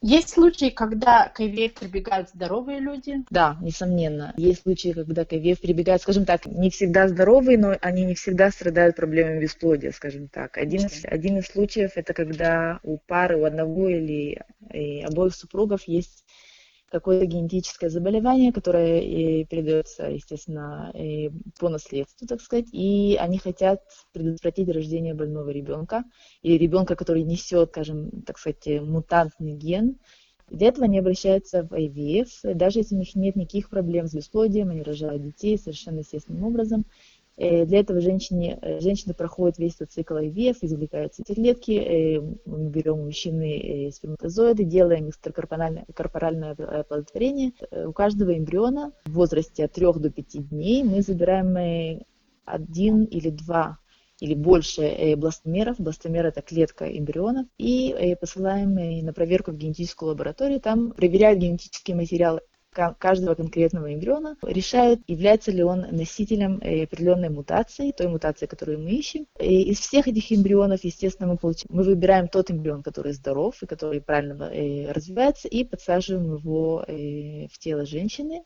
есть 0.02 0.28
случаи, 0.28 0.68
когда 0.68 1.28
к 1.30 1.40
IVF 1.40 1.80
прибегают 1.80 2.28
здоровые 2.28 2.80
люди? 2.80 3.24
Да, 3.30 3.56
несомненно. 3.60 4.34
Есть 4.36 4.62
случаи, 4.62 4.92
когда 4.92 5.24
к 5.24 5.32
IVF 5.32 5.60
прибегают, 5.60 6.02
скажем 6.02 6.24
так, 6.24 6.46
не 6.46 6.70
всегда 6.70 7.08
здоровые, 7.08 7.58
но 7.58 7.74
они 7.80 8.04
не 8.04 8.14
всегда 8.14 8.50
страдают 8.50 8.94
проблемами 8.94 9.40
бесплодия, 9.40 9.90
скажем 9.92 10.28
так. 10.28 10.58
Один, 10.58 10.86
из, 10.86 11.04
один 11.04 11.38
из 11.38 11.46
случаев 11.46 11.92
это 11.96 12.12
когда 12.12 12.78
у 12.82 12.98
пары, 12.98 13.36
у 13.36 13.44
одного 13.44 13.88
или 13.88 14.42
обоих 15.02 15.34
супругов 15.34 15.88
есть 15.88 16.24
какое-то 16.90 17.26
генетическое 17.26 17.90
заболевание, 17.90 18.52
которое 18.52 19.00
и 19.00 19.44
передается, 19.44 20.04
естественно, 20.04 20.90
и 20.94 21.30
по 21.58 21.68
наследству, 21.68 22.26
так 22.26 22.40
сказать, 22.40 22.66
и 22.72 23.16
они 23.20 23.38
хотят 23.38 23.82
предотвратить 24.12 24.68
рождение 24.68 25.14
больного 25.14 25.50
ребенка 25.50 26.04
или 26.42 26.56
ребенка, 26.56 26.96
который 26.96 27.22
несет, 27.22 27.70
скажем, 27.70 28.22
так 28.22 28.38
сказать, 28.38 28.66
мутантный 28.80 29.54
ген. 29.54 29.96
Для 30.48 30.68
этого 30.68 30.84
они 30.84 31.00
обращаются 31.00 31.64
в 31.64 31.72
IVF, 31.72 32.54
даже 32.54 32.78
если 32.78 32.94
у 32.94 32.98
них 32.98 33.16
нет 33.16 33.34
никаких 33.34 33.68
проблем 33.68 34.06
с 34.06 34.14
бесплодием, 34.14 34.70
они 34.70 34.82
рожают 34.82 35.22
детей 35.22 35.58
совершенно 35.58 35.98
естественным 35.98 36.44
образом. 36.44 36.84
Для 37.36 37.80
этого 37.80 38.00
женщине, 38.00 38.58
женщины 38.80 39.12
проходят 39.12 39.58
весь 39.58 39.74
этот 39.74 39.92
цикл 39.92 40.14
IVF, 40.14 40.56
извлекаются 40.62 41.22
яйцеклетки, 41.22 42.18
мы 42.46 42.70
берем 42.70 43.00
у 43.00 43.04
мужчины 43.04 43.90
сперматозоиды, 43.92 44.64
делаем 44.64 45.10
экстракорпоральное 45.10 46.52
оплодотворение. 46.52 47.52
У 47.70 47.92
каждого 47.92 48.36
эмбриона 48.36 48.92
в 49.04 49.12
возрасте 49.12 49.66
от 49.66 49.72
3 49.72 49.86
до 49.96 50.10
5 50.10 50.48
дней 50.48 50.82
мы 50.82 51.02
забираем 51.02 52.04
один 52.46 53.04
или 53.04 53.30
два 53.30 53.78
или 54.20 54.34
больше 54.34 54.82
э, 54.82 55.16
бластомеров. 55.16 55.78
Бластомер– 55.78 56.26
это 56.26 56.40
клетка 56.40 56.86
эмбрионов. 56.86 57.46
И 57.58 57.90
э, 57.90 58.16
посылаем 58.16 58.74
на 59.04 59.12
проверку 59.12 59.50
в 59.50 59.56
генетическую 59.56 60.10
лабораторию. 60.10 60.60
Там 60.60 60.92
проверяют 60.92 61.38
генетический 61.38 61.94
материал 61.94 62.40
каждого 62.98 63.34
конкретного 63.34 63.92
эмбриона, 63.92 64.36
решают, 64.42 65.00
является 65.06 65.50
ли 65.50 65.62
он 65.62 65.86
носителем 65.90 66.58
э, 66.60 66.84
определенной 66.84 67.30
мутации, 67.30 67.92
той 67.92 68.08
мутации, 68.08 68.46
которую 68.46 68.80
мы 68.80 68.90
ищем. 68.90 69.26
И 69.40 69.70
из 69.70 69.80
всех 69.80 70.08
этих 70.08 70.32
эмбрионов, 70.32 70.84
естественно, 70.84 71.28
мы, 71.28 71.38
получаем, 71.38 71.68
мы 71.70 71.82
выбираем 71.82 72.28
тот 72.28 72.50
эмбрион, 72.50 72.82
который 72.82 73.12
здоров 73.12 73.62
и 73.62 73.66
который 73.66 74.00
правильно 74.00 74.50
развивается, 74.92 75.48
и 75.48 75.64
подсаживаем 75.64 76.36
его 76.36 76.84
в 76.86 77.58
тело 77.58 77.86
женщины. 77.86 78.42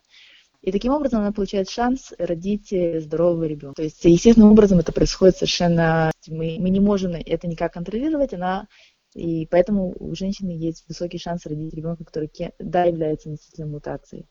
И 0.62 0.73
таким 0.73 0.93
образом 0.93 1.21
она 1.21 1.33
получает 1.33 1.71
шанс 1.71 2.12
родить 2.19 2.71
э, 2.73 3.01
здорового 3.01 3.45
ребенка. 3.45 3.77
То 3.77 3.83
есть 3.83 4.05
естественным 4.05 4.53
образом 4.53 4.79
это 4.79 4.93
происходит 4.93 5.37
совершенно... 5.37 6.11
Мы, 6.29 6.59
мы 6.61 6.69
не 6.69 6.81
можем 6.81 7.12
это 7.12 7.47
никак 7.49 7.73
контролировать, 7.73 8.35
она 8.35 8.69
и 9.14 9.46
поэтому 9.46 9.94
у 9.99 10.14
женщины 10.14 10.51
есть 10.51 10.85
высокий 10.88 11.18
шанс 11.18 11.46
родить 11.46 11.75
ребенка, 11.75 12.05
который, 12.05 12.31
да, 12.59 12.85
является 12.85 13.31
носителем 13.31 13.70
мутации. 13.70 14.27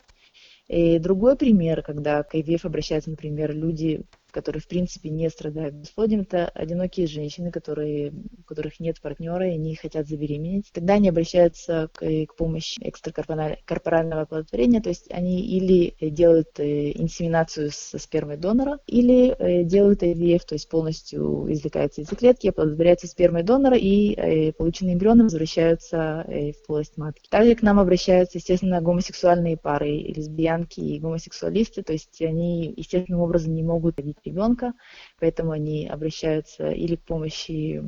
И 0.68 1.00
другой 1.00 1.36
пример, 1.36 1.82
когда 1.82 2.24
к 2.24 2.36
IVF 2.36 2.62
обращаются, 2.63 3.10
например, 3.10 3.54
люди 3.54 4.04
которые, 4.32 4.62
в 4.62 4.68
принципе, 4.68 5.10
не 5.10 5.30
страдают 5.30 5.76
бесплодием, 5.76 6.22
это 6.22 6.50
одинокие 6.50 7.08
женщины, 7.08 7.52
которые, 7.52 8.12
у 8.12 8.44
которых 8.44 8.80
нет 8.80 9.02
партнера 9.02 9.48
и 9.48 9.54
они 9.54 9.76
хотят 9.76 10.08
забеременеть. 10.08 10.70
Тогда 10.74 10.96
они 10.96 11.10
обращаются 11.10 11.89
к, 11.94 12.00
к 12.00 12.36
помощи 12.36 12.80
экстракорпорального 12.82 14.22
оплодотворения, 14.22 14.82
то 14.82 14.89
есть 14.89 15.12
они 15.12 15.42
или 15.42 15.96
делают 16.10 16.60
э, 16.60 16.92
инсеминацию 16.92 17.70
со 17.72 17.98
спермой 17.98 18.38
донора, 18.38 18.80
или 18.88 19.36
э, 19.38 19.63
делают 19.63 20.04
IVF, 20.04 20.42
то 20.48 20.56
есть 20.56 20.70
полностью 20.70 21.52
извлекаются 21.52 22.02
яйцеклетки, 22.02 22.48
оплодотворяются 22.48 23.08
спермой 23.08 23.44
донора, 23.44 23.78
и 23.78 24.13
э, 24.13 24.54
полученные 24.54 24.96
эмбрионы 24.96 25.24
возвращаются 25.24 26.26
в 26.28 26.68
полость 26.68 26.98
матки. 26.98 27.28
Также 27.30 27.56
к 27.56 27.62
нам 27.62 27.80
обращаются, 27.80 28.38
естественно, 28.38 28.82
гомосексуальные 28.82 29.58
пары, 29.58 29.89
лесбиянки 29.89 30.80
и 30.80 31.00
гомосексуалисты, 31.00 31.84
то 31.84 31.94
есть 31.94 32.22
они 32.22 32.74
естественным 32.76 33.22
образом 33.22 33.56
не 33.56 33.63
могут 33.63 33.98
родить 33.98 34.18
ребенка, 34.25 34.73
поэтому 35.19 35.51
они 35.51 35.88
обращаются 35.88 36.69
или 36.69 36.95
к 36.95 37.01
помощи 37.01 37.84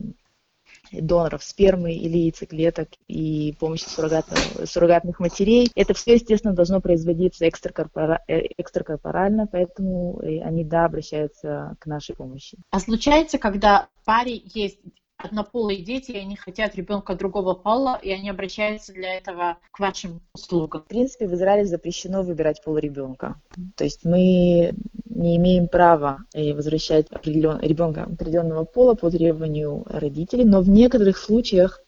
доноров 0.91 1.43
спермы 1.43 1.93
или 1.93 2.17
яйцеклеток 2.17 2.89
и 3.07 3.55
помощи 3.59 3.85
суррогатных, 3.85 5.19
матерей. 5.19 5.71
Это 5.75 5.93
все, 5.93 6.13
естественно, 6.13 6.53
должно 6.53 6.81
производиться 6.81 7.47
экстракорпора, 7.47 8.23
э, 8.27 8.47
экстракорпорально, 8.57 9.47
поэтому 9.47 10.19
они, 10.19 10.63
да, 10.63 10.85
обращаются 10.85 11.75
к 11.79 11.85
нашей 11.85 12.15
помощи. 12.15 12.57
А 12.71 12.79
случается, 12.79 13.37
когда 13.37 13.87
паре 14.05 14.41
есть 14.43 14.79
однополые 15.23 15.81
дети, 15.81 16.11
и 16.11 16.17
они 16.17 16.35
хотят 16.35 16.75
ребенка 16.75 17.15
другого 17.15 17.53
пола, 17.53 17.99
и 18.01 18.11
они 18.11 18.29
обращаются 18.29 18.93
для 18.93 19.15
этого 19.15 19.57
к 19.71 19.79
вашим 19.79 20.21
услугам. 20.33 20.81
В 20.81 20.87
принципе, 20.87 21.27
в 21.27 21.33
Израиле 21.33 21.65
запрещено 21.65 22.23
выбирать 22.23 22.63
пол 22.63 22.77
ребенка. 22.77 23.39
То 23.75 23.83
есть 23.83 24.05
мы 24.05 24.73
не 25.05 25.37
имеем 25.37 25.67
права 25.67 26.19
э, 26.33 26.53
возвращать 26.53 27.07
определен... 27.11 27.59
ребенка 27.59 28.03
определенного 28.03 28.65
пола 28.65 28.95
по 28.95 29.09
требованию 29.09 29.83
родителей, 29.87 30.45
но 30.45 30.61
в 30.61 30.69
некоторых 30.69 31.17
случаях 31.17 31.81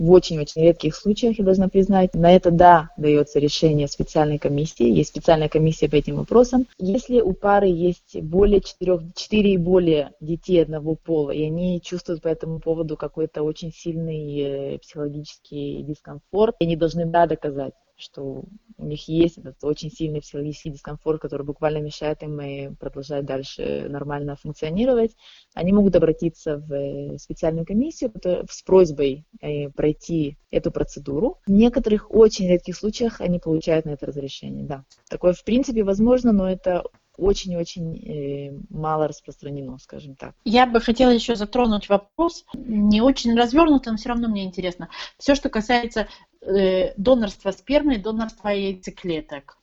в 0.00 0.10
очень-очень 0.12 0.62
редких 0.62 0.96
случаях, 0.96 1.38
я 1.38 1.44
должна 1.44 1.68
признать, 1.68 2.14
на 2.14 2.32
это, 2.34 2.50
да, 2.50 2.88
дается 2.96 3.38
решение 3.38 3.86
специальной 3.86 4.38
комиссии, 4.38 4.90
есть 4.90 5.10
специальная 5.10 5.50
комиссия 5.50 5.90
по 5.90 5.96
этим 5.96 6.16
вопросам. 6.16 6.66
Если 6.78 7.20
у 7.20 7.34
пары 7.34 7.66
есть 7.66 8.18
более 8.22 8.62
четырех, 8.62 9.02
четыре 9.14 9.52
и 9.52 9.58
более 9.58 10.12
детей 10.20 10.62
одного 10.62 10.94
пола, 10.94 11.32
и 11.32 11.44
они 11.44 11.82
чувствуют 11.82 12.22
по 12.22 12.28
этому 12.28 12.60
поводу 12.60 12.96
какой-то 12.96 13.42
очень 13.42 13.72
сильный 13.74 14.40
э, 14.40 14.78
психологический 14.78 15.82
дискомфорт, 15.82 16.56
они 16.60 16.76
должны, 16.76 17.04
да, 17.04 17.26
доказать, 17.26 17.74
что 18.00 18.44
у 18.76 18.84
них 18.84 19.08
есть 19.08 19.38
этот 19.38 19.62
очень 19.62 19.90
сильный 19.90 20.20
психологический 20.20 20.70
дискомфорт, 20.70 21.20
который 21.20 21.44
буквально 21.44 21.78
мешает 21.78 22.22
им 22.22 22.76
продолжать 22.76 23.24
дальше 23.24 23.86
нормально 23.88 24.36
функционировать, 24.36 25.14
они 25.54 25.72
могут 25.72 25.94
обратиться 25.96 26.58
в 26.58 26.72
э, 26.72 27.18
специальную 27.18 27.66
комиссию 27.66 28.12
с 28.48 28.62
просьбой 28.62 29.26
э, 29.40 29.68
пройти 29.70 30.36
эту 30.50 30.70
процедуру. 30.70 31.38
В 31.46 31.50
некоторых 31.50 32.10
очень 32.10 32.48
редких 32.48 32.76
случаях 32.76 33.20
они 33.20 33.38
получают 33.38 33.84
на 33.84 33.90
это 33.90 34.06
разрешение, 34.06 34.64
да. 34.64 34.84
Такое 35.08 35.32
в 35.32 35.44
принципе 35.44 35.84
возможно, 35.84 36.32
но 36.32 36.50
это 36.50 36.82
очень-очень 37.20 37.96
э, 37.96 38.58
мало 38.70 39.08
распространено, 39.08 39.78
скажем 39.78 40.16
так. 40.16 40.34
Я 40.44 40.66
бы 40.66 40.80
хотела 40.80 41.10
еще 41.10 41.36
затронуть 41.36 41.88
вопрос, 41.88 42.44
не 42.54 43.00
очень 43.00 43.36
развернуто, 43.36 43.90
но 43.90 43.96
все 43.96 44.08
равно 44.08 44.28
мне 44.28 44.44
интересно. 44.44 44.88
Все, 45.18 45.34
что 45.34 45.48
касается 45.48 46.08
э, 46.40 46.94
донорства 46.96 47.50
спермы 47.50 47.94
и 47.94 47.98
донорства 47.98 48.48
яйцеклеток. 48.48 49.58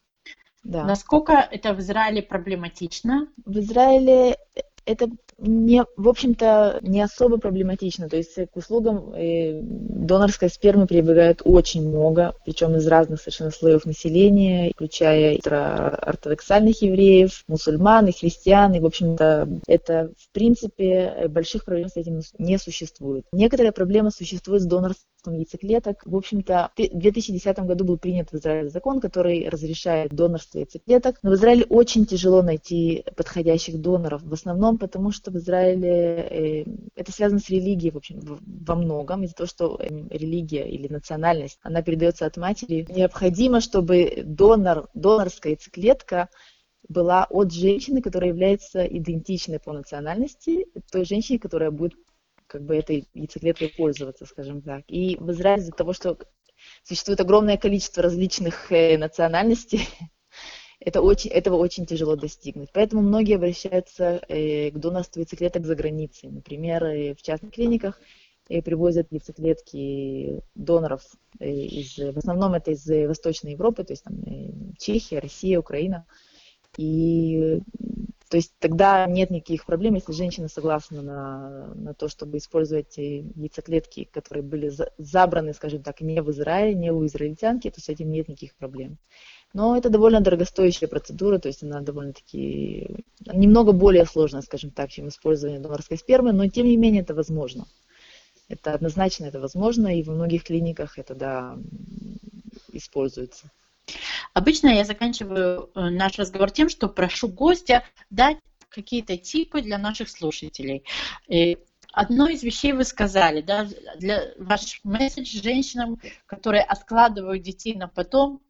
Да. 0.64 0.84
Насколько 0.84 1.34
это 1.34 1.74
в 1.74 1.80
Израиле 1.80 2.22
проблематично? 2.22 3.28
В 3.46 3.58
Израиле 3.60 4.38
это 4.88 5.10
не, 5.38 5.84
в 5.98 6.08
общем-то, 6.08 6.80
не 6.82 7.02
особо 7.02 7.38
проблематично. 7.38 8.10
То 8.10 8.18
есть 8.18 8.34
к 8.36 8.56
услугам 8.56 9.14
э, 9.14 9.60
донорской 9.62 10.50
спермы 10.50 10.88
прибегают 10.88 11.42
очень 11.44 11.88
много, 11.88 12.34
причем 12.46 12.76
из 12.76 12.88
разных 12.88 13.20
совершенно 13.22 13.52
слоев 13.52 13.86
населения, 13.86 14.72
включая 14.74 15.38
ортодоксальных 15.38 16.82
евреев, 16.82 17.44
мусульман 17.48 18.08
и 18.08 18.14
христиан. 18.14 18.74
И, 18.74 18.80
в 18.80 18.86
общем-то, 18.86 19.48
это, 19.68 20.12
в 20.18 20.32
принципе, 20.32 21.28
больших 21.30 21.66
проблем 21.66 21.90
с 21.90 21.98
этим 21.98 22.22
не 22.40 22.58
существует. 22.58 23.26
Некоторые 23.32 23.74
проблемы 23.74 24.10
существуют 24.12 24.64
с 24.64 24.66
донорством 24.66 25.06
яйцеклеток. 25.34 26.06
В 26.06 26.16
общем-то, 26.16 26.72
в 26.78 26.98
2010 26.98 27.60
году 27.60 27.86
был 27.86 27.98
принят 27.98 28.32
в 28.32 28.36
Израиле 28.36 28.70
закон, 28.70 29.00
который 29.00 29.48
разрешает 29.50 30.14
донорство 30.14 30.60
яйцеклеток. 30.60 31.18
Но 31.24 31.32
в 31.32 31.34
Израиле 31.36 31.66
очень 31.66 32.06
тяжело 32.06 32.42
найти 32.42 33.04
подходящих 33.16 33.80
доноров. 33.82 34.24
В 34.24 34.34
основном 34.34 34.78
потому, 34.78 35.12
что 35.12 35.32
в 35.32 35.38
Израиле 35.38 35.90
э, 35.90 36.66
это 36.96 37.12
связано 37.12 37.40
с 37.40 37.50
религией, 37.50 37.92
в 37.92 37.98
общем, 37.98 38.20
во 38.22 38.76
многом. 38.76 39.24
Из-за 39.24 39.36
того, 39.36 39.48
что 39.48 39.78
э, 39.80 39.88
религия 40.10 40.70
или 40.70 40.88
национальность, 40.88 41.60
она 41.62 41.82
передается 41.82 42.26
от 42.26 42.38
матери. 42.38 42.86
Необходимо, 42.90 43.62
чтобы 43.62 44.24
донор, 44.26 44.90
донорская 44.94 45.54
яйцеклетка 45.54 46.30
была 46.90 47.26
от 47.30 47.52
женщины, 47.52 48.02
которая 48.02 48.30
является 48.30 48.86
идентичной 48.86 49.60
по 49.60 49.74
национальности 49.74 50.68
той 50.92 51.06
женщине, 51.06 51.40
которая 51.40 51.72
будет 51.72 51.94
как 52.48 52.64
бы 52.64 52.76
этой 52.76 53.08
яйцеклеткой 53.14 53.70
пользоваться, 53.70 54.26
скажем 54.26 54.62
так. 54.62 54.84
И 54.88 55.18
в 55.20 55.32
Израиле 55.32 55.62
из-за 55.62 55.72
того, 55.74 55.94
что 55.94 56.18
существует 56.84 57.20
огромное 57.20 57.58
количество 57.58 58.04
различных 58.04 58.72
э, 58.72 58.98
национальностей, 58.98 59.88
это 60.80 61.02
очень, 61.02 61.30
этого 61.30 61.56
очень 61.56 61.86
тяжело 61.86 62.16
достигнуть. 62.16 62.70
Поэтому 62.74 63.02
многие 63.02 63.36
обращаются 63.36 64.22
э, 64.28 64.72
к 64.72 64.78
донорству 64.78 65.20
яйцеклеток 65.20 65.66
за 65.66 65.76
границей. 65.76 66.30
Например, 66.30 66.84
э, 66.86 67.16
в 67.16 67.22
частных 67.22 67.54
клиниках 67.54 68.00
э, 68.50 68.62
привозят 68.62 69.12
яйцеклетки 69.12 70.42
доноров 70.56 71.04
э, 71.40 71.50
из, 71.50 71.98
в 71.98 72.18
основном 72.18 72.54
это 72.54 72.72
из 72.72 72.88
Восточной 72.88 73.52
Европы, 73.54 73.84
то 73.84 73.94
есть 73.94 74.04
там 74.04 74.16
э, 74.26 74.52
Чехия, 74.78 75.20
Россия, 75.20 75.60
Украина. 75.60 76.06
И 76.78 77.60
то 78.30 78.36
есть 78.36 78.54
тогда 78.60 79.06
нет 79.08 79.30
никаких 79.30 79.66
проблем, 79.66 79.96
если 79.96 80.12
женщина 80.12 80.50
согласна 80.50 81.02
на, 81.02 81.74
на 81.76 81.94
то, 81.94 82.10
чтобы 82.10 82.38
использовать 82.38 82.98
яйцеклетки, 82.98 84.10
которые 84.12 84.44
были 84.44 84.68
за, 84.68 84.92
забраны, 84.98 85.54
скажем 85.54 85.82
так, 85.82 86.02
не 86.02 86.22
в 86.22 86.30
Израиле, 86.32 86.76
не 86.76 86.92
у 86.92 87.06
израильтянки, 87.06 87.70
то 87.70 87.80
с 87.80 87.88
этим 87.88 88.12
нет 88.12 88.28
никаких 88.28 88.56
проблем. 88.56 88.98
Но 89.54 89.78
это 89.78 89.90
довольно 89.90 90.20
дорогостоящая 90.20 90.90
процедура, 90.90 91.40
то 91.40 91.48
есть 91.48 91.64
она 91.64 91.80
довольно-таки 91.80 93.06
немного 93.26 93.72
более 93.72 94.06
сложная, 94.06 94.42
скажем 94.42 94.72
так, 94.72 94.90
чем 94.90 95.08
использование 95.08 95.62
донорской 95.62 95.98
спермы, 95.98 96.34
но 96.34 96.48
тем 96.48 96.68
не 96.68 96.76
менее 96.76 97.04
это 97.04 97.16
возможно. 97.16 97.66
Это 98.50 98.74
однозначно 98.74 99.26
это 99.26 99.40
возможно, 99.40 99.98
и 99.98 100.04
во 100.04 100.14
многих 100.14 100.44
клиниках 100.44 101.00
это 101.00 101.16
да, 101.16 101.58
используется. 102.74 103.50
Обычно 104.34 104.68
я 104.70 104.86
заканчиваю 104.86 105.70
э, 105.74 105.90
наш 105.90 106.18
разговор 106.18 106.52
тем, 106.52 106.70
что 106.70 106.88
прошу 106.88 107.28
гостя 107.28 107.84
дать 108.10 108.38
какие-то 108.70 109.18
типы 109.18 109.62
для 109.62 109.78
наших 109.78 110.10
слушателей. 110.10 110.84
И 111.28 111.58
одно 111.92 112.28
из 112.28 112.44
вещей 112.44 112.74
вы 112.74 112.84
сказали, 112.84 113.42
да, 113.42 113.68
для 113.98 114.34
ваш 114.38 114.82
месседж 114.84 115.42
женщинам, 115.42 116.00
которые 116.26 116.64
откладывают 116.64 117.44
детей 117.44 117.76
на 117.76 117.88
потом, 117.88 118.42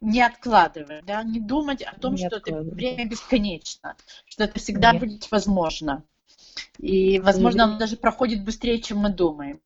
не 0.00 0.20
откладывать, 0.20 1.04
да, 1.04 1.22
не 1.22 1.38
думать 1.38 1.82
о 1.82 1.96
том, 1.98 2.14
не 2.14 2.26
что 2.26 2.38
это 2.38 2.60
время 2.60 3.06
бесконечно, 3.06 3.96
что 4.26 4.44
это 4.44 4.58
всегда 4.58 4.92
Нет. 4.92 5.00
будет 5.00 5.30
возможно. 5.30 6.02
И, 6.78 7.20
возможно, 7.20 7.64
оно 7.64 7.78
даже 7.78 7.96
проходит 7.96 8.44
быстрее, 8.44 8.80
чем 8.80 8.98
мы 8.98 9.10
думаем. 9.10 9.60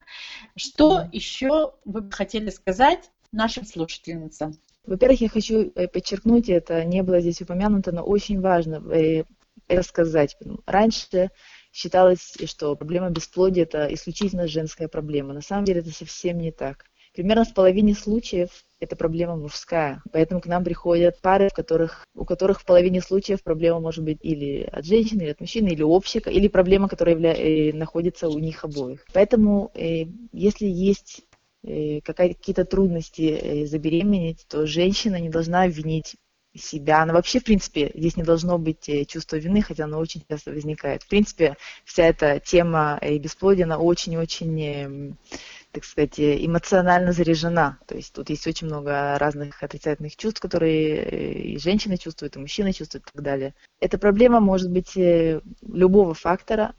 Что 0.55 0.97
да. 0.97 1.09
еще 1.11 1.75
вы 1.85 2.03
бы 2.03 2.13
хотели 2.13 2.51
сказать 2.51 3.11
нашим 3.33 3.65
слушательницам? 3.65 4.61
Во-первых, 4.87 5.21
я 5.21 5.29
хочу 5.29 5.73
э, 5.75 5.89
подчеркнуть, 5.89 6.49
это 6.49 6.85
не 6.85 7.03
было 7.03 7.21
здесь 7.21 7.41
упомянуто, 7.43 7.93
но 7.93 8.03
очень 8.03 8.41
важно 8.41 8.83
э, 8.93 9.25
рассказать. 9.69 10.37
Раньше 10.67 11.31
считалось, 11.73 12.37
что 12.47 12.75
проблема 12.77 13.11
бесплодия– 13.11 13.63
это 13.65 13.93
исключительно 13.93 14.47
женская 14.47 14.89
проблема. 14.89 15.35
На 15.35 15.43
самом 15.43 15.65
деле 15.65 15.81
это 15.81 15.91
совсем 15.91 16.39
не 16.39 16.53
так. 16.53 16.85
Примерно 17.15 17.45
в 17.45 17.55
половине 17.55 17.95
случаев 17.95 18.51
это 18.79 18.95
проблема 18.95 19.37
мужская. 19.37 20.03
Поэтому 20.13 20.43
к 20.43 20.47
нам 20.47 20.63
приходят 20.63 21.19
пары, 21.23 21.49
в 21.49 21.55
которых, 21.55 22.05
у 22.15 22.27
которых 22.27 22.61
в 22.61 22.67
половине 22.67 23.01
случаев 23.01 23.43
проблема 23.43 23.81
может 23.81 24.05
быть 24.05 24.19
или 24.21 24.69
от 24.71 24.85
женщины, 24.85 25.23
или 25.23 25.31
от 25.31 25.41
мужчины, 25.41 25.69
или 25.69 25.83
общая, 25.83 26.19
или 26.19 26.49
проблема, 26.49 26.89
которая 26.89 27.15
явля... 27.15 27.33
э, 27.33 27.73
находится 27.73 28.29
у 28.29 28.39
них 28.39 28.65
обоих. 28.65 29.07
Поэтому, 29.15 29.71
э, 29.75 30.05
если 30.33 30.67
есть 30.67 31.25
какие-то 32.05 32.65
трудности 32.65 33.39
э, 33.41 33.67
забеременеть, 33.67 34.47
то 34.49 34.67
женщина 34.67 35.19
не 35.21 35.29
должна 35.29 35.67
винить 35.67 36.17
себя. 36.55 37.03
Она 37.03 37.13
вообще, 37.13 37.41
в 37.41 37.45
принципе, 37.45 37.91
здесь 37.95 38.17
не 38.17 38.23
должно 38.23 38.59
быть 38.59 38.89
э, 38.89 39.05
чувства 39.05 39.37
вины, 39.37 39.63
хотя 39.63 39.85
оно 39.85 39.99
очень 39.99 40.23
часто 40.29 40.53
возникает. 40.53 41.03
В 41.03 41.09
принципе, 41.09 41.57
вся 41.85 42.05
эта 42.05 42.41
тема 42.41 42.99
э, 43.01 43.19
бесплодия, 43.19 43.65
она 43.65 43.79
очень-очень 43.79 44.63
эм, 44.63 45.19
так 45.77 45.85
сказать, 45.85 46.19
эмоционально 46.19 47.13
заряжена. 47.13 47.79
То 47.87 47.97
есть 47.97 48.15
тут 48.15 48.31
есть 48.31 48.47
очень 48.47 48.67
много 48.67 49.19
разных 49.19 49.63
отрицательных 49.63 50.17
чувств, 50.17 50.41
которые 50.41 50.97
э, 50.97 51.33
и 51.33 51.59
женщины 51.59 51.99
чувствуют, 51.99 52.37
и 52.37 52.39
мужчины 52.39 52.73
чувствуют 52.73 53.07
и 53.07 53.13
так 53.13 53.23
далее. 53.23 53.55
Эта 53.79 53.99
проблема 53.99 54.41
может 54.41 54.71
быть 54.71 54.97
э, 54.97 55.43
любого 55.61 56.15
фактора, 56.15 56.75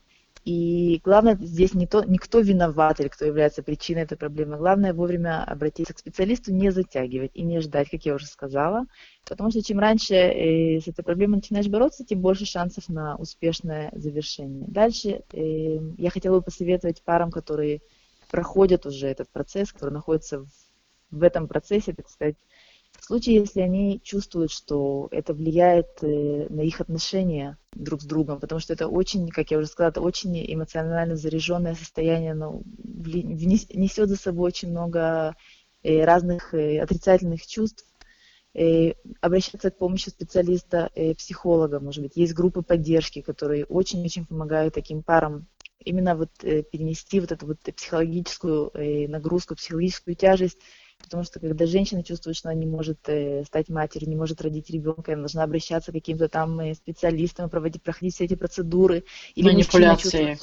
и 0.47 1.01
главное, 1.03 1.36
здесь 1.36 1.73
не 1.73 1.88
то, 1.88 2.05
никто 2.05 2.39
виноват 2.39 3.01
или 3.01 3.10
кто 3.10 3.25
является 3.25 3.63
причиной 3.63 4.03
этой 4.03 4.17
проблемы. 4.17 4.55
Главное 4.55 4.93
вовремя 4.93 5.43
обратиться 5.43 5.93
к 5.93 5.99
специалисту, 5.99 6.53
не 6.53 6.71
затягивать 6.71 7.31
и 7.33 7.41
не 7.41 7.60
ждать, 7.60 7.89
как 7.89 8.05
я 8.05 8.15
уже 8.15 8.27
сказала. 8.27 8.86
Потому 9.27 9.51
что 9.51 9.62
чем 9.62 9.79
раньше 9.79 10.15
э, 10.15 10.79
с 10.79 10.88
этой 10.88 11.03
проблемой 11.03 11.39
начинаешь 11.39 11.67
бороться, 11.67 12.05
тем 12.05 12.21
больше 12.21 12.45
шансов 12.45 12.88
на 12.88 13.17
успешное 13.17 13.91
завершение. 13.93 14.69
Дальше 14.69 15.21
э, 15.33 15.79
я 15.97 16.10
хотела 16.10 16.38
бы 16.38 16.43
посоветовать 16.43 17.03
парам, 17.03 17.29
которые 17.29 17.81
проходят 18.31 18.86
уже 18.86 19.07
этот 19.07 19.27
процесс, 19.29 19.73
которые 19.73 19.95
находятся 19.95 20.45
в 21.12 21.23
этом 21.23 21.49
процессе, 21.49 21.91
так 21.91 22.07
сказать, 22.07 22.38
в 22.99 23.05
случае, 23.05 23.36
если 23.36 23.62
они 23.62 24.01
чувствуют, 24.03 24.51
что 24.51 25.07
это 25.12 25.33
влияет 25.33 25.88
э, 26.01 26.47
на 26.49 26.62
их 26.62 26.81
отношения 26.81 27.57
друг 27.73 28.01
с 28.01 28.05
другом, 28.05 28.39
потому 28.39 28.60
что 28.60 28.73
это 28.73 28.88
очень, 28.88 29.29
как 29.29 29.51
я 29.51 29.60
уже 29.60 29.67
сказала, 29.67 29.91
это 29.91 30.01
очень 30.01 30.36
эмоционально 30.53 31.15
заряженное 31.15 31.75
состояние, 31.75 32.31
оно 32.31 32.62
несет 32.83 34.10
за 34.10 34.15
собой 34.15 34.47
очень 34.47 34.71
много 34.71 35.36
э, 35.83 36.03
разных 36.03 36.53
э, 36.53 36.79
отрицательных 36.79 37.45
чувств, 37.45 37.86
обращаться 39.21 39.69
к 39.69 39.77
помощи 39.77 40.10
специалиста, 40.10 40.89
психолога, 41.15 41.79
может 41.79 42.01
быть. 42.01 42.15
Есть 42.15 42.33
группы 42.33 42.63
поддержки, 42.63 43.21
которые 43.21 43.65
очень-очень 43.65 44.25
помогают 44.25 44.73
таким 44.73 45.03
парам 45.03 45.45
именно 45.77 46.15
вот 46.15 46.31
перенести 46.39 47.19
вот 47.19 47.31
эту 47.31 47.45
вот 47.45 47.60
психологическую 47.60 48.71
нагрузку, 49.10 49.53
психологическую 49.53 50.15
тяжесть, 50.15 50.57
потому 51.01 51.23
что 51.23 51.39
когда 51.39 51.65
женщина 51.65 52.03
чувствует, 52.03 52.36
что 52.36 52.49
она 52.49 52.60
не 52.60 52.65
может 52.65 52.99
э, 53.07 53.43
стать 53.45 53.69
матерью, 53.69 54.10
не 54.10 54.15
может 54.15 54.41
родить 54.41 54.69
ребенка, 54.69 55.13
она 55.13 55.21
должна 55.21 55.43
обращаться 55.43 55.91
к 55.91 55.95
каким-то 55.95 56.27
там 56.27 56.73
специалистам, 56.73 57.49
проводить, 57.49 57.83
проходить 57.83 58.15
все 58.15 58.25
эти 58.25 58.36
процедуры. 58.36 59.03
Или 59.36 59.47
Манипуляции. 59.47 60.38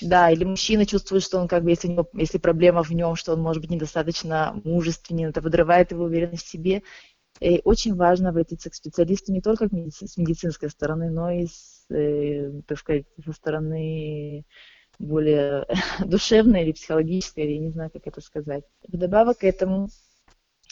Да, 0.00 0.30
или 0.30 0.44
мужчина 0.44 0.86
чувствует, 0.86 1.22
что 1.22 1.38
он 1.38 1.48
как 1.48 1.64
бы, 1.64 1.70
если, 1.70 1.88
у 1.88 1.92
него, 1.92 2.08
если 2.14 2.38
проблема 2.38 2.82
в 2.82 2.90
нем, 2.90 3.16
что 3.16 3.32
он 3.32 3.40
может 3.40 3.62
быть 3.62 3.70
недостаточно 3.70 4.60
мужественен, 4.64 5.28
это 5.28 5.42
подрывает 5.42 5.90
его 5.90 6.04
уверенность 6.04 6.46
в 6.46 6.50
себе. 6.50 6.82
И 7.40 7.60
очень 7.64 7.94
важно 7.94 8.30
обратиться 8.30 8.70
к 8.70 8.74
специалисту 8.74 9.32
не 9.32 9.42
только 9.42 9.68
с 9.68 10.16
медицинской 10.16 10.70
стороны, 10.70 11.10
но 11.10 11.30
и 11.30 11.46
с, 11.46 11.86
так 12.66 12.78
сказать, 12.78 13.04
со 13.22 13.32
стороны 13.32 14.44
более 14.98 15.66
душевное 16.04 16.62
или 16.62 16.72
психологическое, 16.72 17.54
я 17.54 17.60
не 17.60 17.70
знаю, 17.70 17.90
как 17.90 18.06
это 18.06 18.20
сказать. 18.20 18.64
Вдобавок 18.88 19.38
к 19.38 19.44
этому 19.44 19.88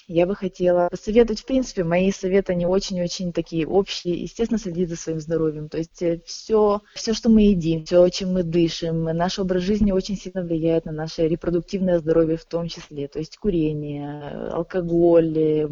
я 0.07 0.27
бы 0.27 0.35
хотела 0.35 0.89
посоветовать, 0.89 1.41
в 1.41 1.47
принципе, 1.47 1.83
мои 1.83 2.11
советы, 2.11 2.53
они 2.53 2.67
очень-очень 2.67 3.33
такие 3.33 3.67
общие, 3.67 4.23
естественно, 4.23 4.59
следить 4.59 4.91
за 4.91 4.97
своим 4.97 5.21
здоровьем. 5.21 5.69
То 5.69 5.79
есть 5.79 6.03
все, 6.27 6.83
э, 6.85 6.87
все, 6.95 7.15
что 7.15 7.31
мы 7.31 7.43
едим, 7.43 7.85
все, 7.85 8.07
чем 8.11 8.35
мы 8.35 8.43
дышим, 8.43 9.05
наш 9.05 9.39
образ 9.39 9.63
жизни 9.63 9.93
очень 9.93 10.17
сильно 10.17 10.43
влияет 10.43 10.85
на 10.85 10.93
наше 10.93 11.27
репродуктивное 11.27 11.99
здоровье 11.99 12.37
в 12.37 12.45
том 12.45 12.69
числе. 12.69 13.09
То 13.09 13.19
есть 13.19 13.39
курение, 13.39 14.51
алкоголь, 14.53 15.39
э, 15.39 15.69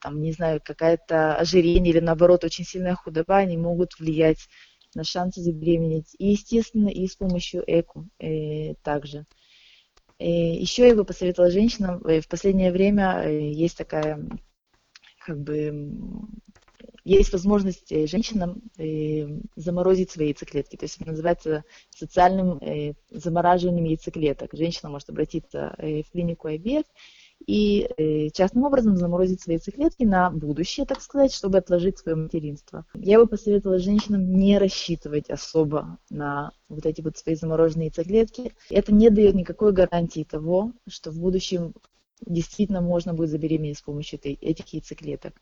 там, 0.00 0.22
не 0.22 0.32
знаю, 0.32 0.60
какая-то 0.64 1.36
ожирение 1.36 1.92
или, 1.92 2.00
наоборот, 2.00 2.44
очень 2.44 2.64
сильная 2.64 2.94
худоба, 2.94 3.38
они 3.38 3.56
могут 3.56 3.98
влиять 3.98 4.48
на 4.94 5.04
шансы 5.04 5.40
забеременеть. 5.40 6.14
И, 6.18 6.30
естественно, 6.30 6.88
и 6.88 7.06
с 7.06 7.16
помощью 7.16 7.62
ЭКО 7.66 8.06
э, 8.18 8.74
также. 8.82 9.26
И 10.20 10.24
э, 10.24 10.54
еще 10.60 10.86
я 10.86 10.94
бы 10.94 11.04
посоветовала 11.04 11.50
женщинам, 11.50 12.02
э, 12.04 12.20
в 12.20 12.28
последнее 12.28 12.70
время 12.70 13.22
э, 13.24 13.50
есть 13.50 13.78
такая, 13.78 14.22
как 15.24 15.40
бы, 15.40 15.90
есть 17.04 17.32
возможность 17.32 17.88
женщинам 18.08 18.62
заморозить 19.56 20.10
свои 20.10 20.28
яйцеклетки. 20.28 20.76
То 20.76 20.84
есть 20.84 20.96
это 21.00 21.10
называется 21.10 21.64
социальным 21.88 22.60
замораживанием 23.10 23.86
яйцеклеток. 23.86 24.50
Женщина 24.52 24.90
может 24.90 25.08
обратиться 25.08 25.74
в 25.78 26.04
клинику 26.12 26.48
IVF 26.48 26.84
и 27.46 27.88
э, 27.96 28.28
частным 28.30 28.64
образом 28.64 28.96
заморозить 28.96 29.40
свои 29.40 29.56
яйцеклетки 29.56 30.04
на 30.04 30.30
будущее, 30.30 30.86
так 30.86 31.00
сказать, 31.00 31.32
чтобы 31.32 31.58
отложить 31.58 31.98
свое 31.98 32.16
материнство. 32.16 32.86
Я 32.94 33.18
бы 33.18 33.26
посоветовала 33.26 33.78
женщинам 33.78 34.34
не 34.34 34.58
рассчитывать 34.58 35.30
особо 35.30 35.98
на 36.10 36.52
вот 36.68 36.86
эти 36.86 37.00
вот 37.00 37.16
свои 37.16 37.34
замороженные 37.34 37.86
яйцеклетки. 37.86 38.52
Это 38.68 38.92
не 38.92 39.10
дает 39.10 39.34
никакой 39.34 39.72
гарантии 39.72 40.24
того, 40.28 40.72
что 40.88 41.10
в 41.10 41.18
будущем 41.18 41.74
действительно 42.26 42.80
можно 42.80 43.14
будет 43.14 43.30
забеременеть 43.30 43.78
с 43.78 43.82
помощью 43.82 44.20
этих 44.22 44.68
яйцеклеток. 44.68 45.34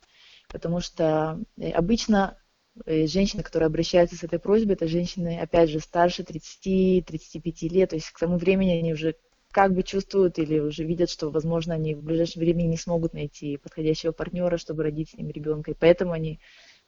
Потому 0.48 0.80
что 0.80 1.40
э, 1.58 1.70
обычно 1.70 2.38
э, 2.86 3.06
женщины, 3.06 3.42
которые 3.42 3.66
обращаются 3.66 4.16
с 4.16 4.22
этой 4.22 4.38
просьбой, 4.38 4.74
это 4.74 4.86
женщины, 4.86 5.40
опять 5.40 5.70
же, 5.70 5.80
старше 5.80 6.22
30-35 6.22 7.68
лет, 7.68 7.90
то 7.90 7.96
есть 7.96 8.08
к 8.10 8.18
тому 8.18 8.38
времени 8.38 8.70
они 8.70 8.92
уже 8.92 9.16
как 9.58 9.74
бы 9.74 9.82
чувствуют 9.82 10.38
или 10.38 10.60
уже 10.60 10.84
видят, 10.84 11.10
что, 11.10 11.30
возможно, 11.30 11.74
они 11.74 11.96
в 11.96 12.02
ближайшее 12.04 12.44
время 12.44 12.62
не 12.62 12.76
смогут 12.76 13.12
найти 13.12 13.56
подходящего 13.56 14.12
партнера, 14.12 14.56
чтобы 14.56 14.84
родить 14.84 15.10
с 15.10 15.14
ним 15.14 15.30
ребенка, 15.30 15.72
и 15.72 15.74
поэтому 15.74 16.12
они 16.12 16.38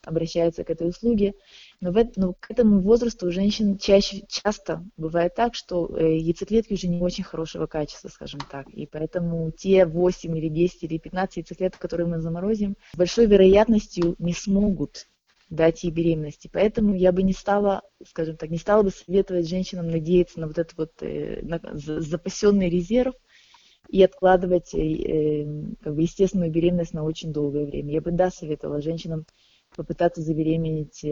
обращаются 0.04 0.62
к 0.62 0.70
этой 0.70 0.88
услуге. 0.88 1.34
Но, 1.80 1.90
в, 1.90 2.12
но 2.14 2.34
к 2.38 2.48
этому 2.48 2.78
возрасту 2.78 3.26
у 3.26 3.32
женщин 3.32 3.76
чаще, 3.76 4.22
часто 4.28 4.84
бывает 4.96 5.34
так, 5.34 5.56
что 5.56 5.88
э, 5.96 6.16
яйцеклетки 6.18 6.74
уже 6.74 6.86
не 6.86 7.00
очень 7.00 7.24
хорошего 7.24 7.66
качества, 7.66 8.06
скажем 8.06 8.38
так. 8.48 8.68
И 8.68 8.86
поэтому 8.86 9.50
те 9.50 9.84
8 9.84 10.38
или 10.38 10.48
10 10.48 10.84
или 10.84 10.98
15 10.98 11.38
яйцеклеток, 11.38 11.80
которые 11.80 12.06
мы 12.06 12.20
заморозим, 12.20 12.76
с 12.92 12.96
большой 12.96 13.26
вероятностью 13.26 14.14
не 14.20 14.32
смогут 14.32 15.08
дать 15.50 15.82
ей 15.82 15.90
беременности. 15.90 16.48
Поэтому 16.52 16.94
я 16.94 17.12
бы 17.12 17.22
не 17.22 17.32
стала, 17.32 17.82
скажем 18.06 18.36
так, 18.36 18.50
не 18.50 18.58
стала 18.58 18.82
бы 18.82 18.90
советовать 18.90 19.48
женщинам 19.48 19.90
надеяться 19.90 20.40
на 20.40 20.46
вот 20.46 20.58
этот 20.58 20.78
вот 20.78 20.92
э, 21.00 21.40
на 21.42 21.60
запасенный 21.74 22.70
резерв 22.70 23.14
и 23.88 24.02
откладывать 24.02 24.72
э, 24.74 24.78
э, 24.78 25.46
как 25.82 25.94
бы 25.94 26.02
естественную 26.02 26.50
беременность 26.50 26.94
на 26.94 27.04
очень 27.04 27.32
долгое 27.32 27.66
время. 27.66 27.92
Я 27.92 28.00
бы, 28.00 28.12
да, 28.12 28.30
советовала 28.30 28.80
женщинам 28.80 29.26
попытаться 29.74 30.22
забеременеть 30.22 31.04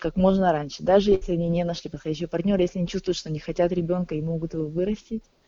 как 0.00 0.16
можно 0.16 0.50
раньше, 0.50 0.82
даже 0.82 1.10
если 1.10 1.34
они 1.34 1.48
не 1.48 1.62
нашли 1.62 1.90
подходящего 1.90 2.28
партнера, 2.28 2.62
если 2.62 2.78
они 2.78 2.88
чувствуют, 2.88 3.18
что 3.18 3.30
не 3.30 3.38
хотят 3.38 3.70
ребенка 3.70 4.14
и 4.14 4.22
могут 4.22 4.54
его 4.54 4.66
вырастить, 4.66 5.24
э, 5.24 5.39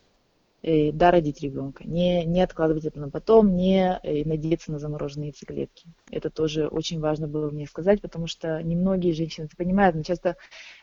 да, 0.62 1.10
родить 1.10 1.40
ребенка. 1.40 1.82
Не, 1.84 2.24
не 2.24 2.40
откладывать 2.40 2.84
это 2.84 3.00
на 3.00 3.10
потом, 3.10 3.56
не 3.56 3.98
э, 4.02 4.24
надеяться 4.24 4.70
на 4.70 4.78
замороженные 4.78 5.28
яйцеклетки. 5.28 5.88
Это 6.10 6.30
тоже 6.30 6.68
очень 6.68 7.00
важно 7.00 7.26
было 7.26 7.50
мне 7.50 7.66
сказать, 7.66 8.00
потому 8.00 8.28
что 8.28 8.62
немногие 8.62 9.12
женщины 9.12 9.46
это 9.46 9.56
понимают. 9.56 9.96
Но 9.96 10.04
часто 10.04 10.36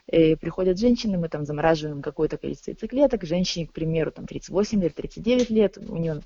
э, 0.07 0.35
приходят 0.35 0.77
женщины, 0.77 1.17
мы 1.17 1.29
там 1.29 1.45
замораживаем 1.45 2.01
какое-то 2.01 2.37
количество 2.37 2.71
яйцеклеток. 2.71 3.23
Женщине, 3.23 3.67
к 3.67 3.71
примеру, 3.71 4.11
там 4.11 4.27
38 4.27 4.81
лет, 4.81 4.95
39 4.95 5.49
лет, 5.49 5.77
у 5.77 5.95
нее, 5.95 6.21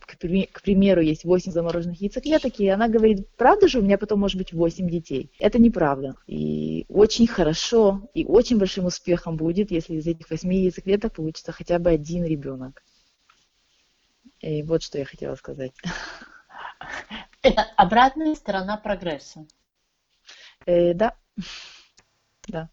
к 0.52 0.62
примеру, 0.64 1.02
есть 1.02 1.24
8 1.24 1.52
замороженных 1.52 2.02
яйцеклеток, 2.02 2.60
и 2.60 2.68
она 2.70 2.88
говорит, 2.88 3.28
правда 3.38 3.68
же, 3.68 3.80
у 3.80 3.84
меня 3.84 4.00
потом 4.00 4.20
может 4.20 4.38
быть 4.38 4.52
8 4.52 4.90
детей. 4.90 5.30
Это 5.40 5.60
неправда. 5.60 6.16
И 6.26 6.86
очень 6.90 7.28
хорошо, 7.28 8.10
и 8.16 8.26
очень 8.26 8.58
большим 8.58 8.86
успехом 8.86 9.38
будет, 9.38 9.70
если 9.70 9.96
из 9.96 10.08
этих 10.08 10.32
8 10.32 10.52
яйцеклеток 10.52 11.14
получится 11.14 11.52
хотя 11.52 11.78
бы 11.78 11.92
один 11.92 12.26
ребенок. 12.26 12.82
И 14.44 14.62
вот 14.62 14.84
что 14.84 14.98
я 14.98 15.06
хотела 15.06 15.36
сказать. 15.36 15.72
Это 17.42 17.64
обратная 17.78 18.36
сторона 18.36 18.76
прогресса. 18.76 19.46
Э, 20.66 20.94
да. 20.94 21.16
Да. 22.48 22.70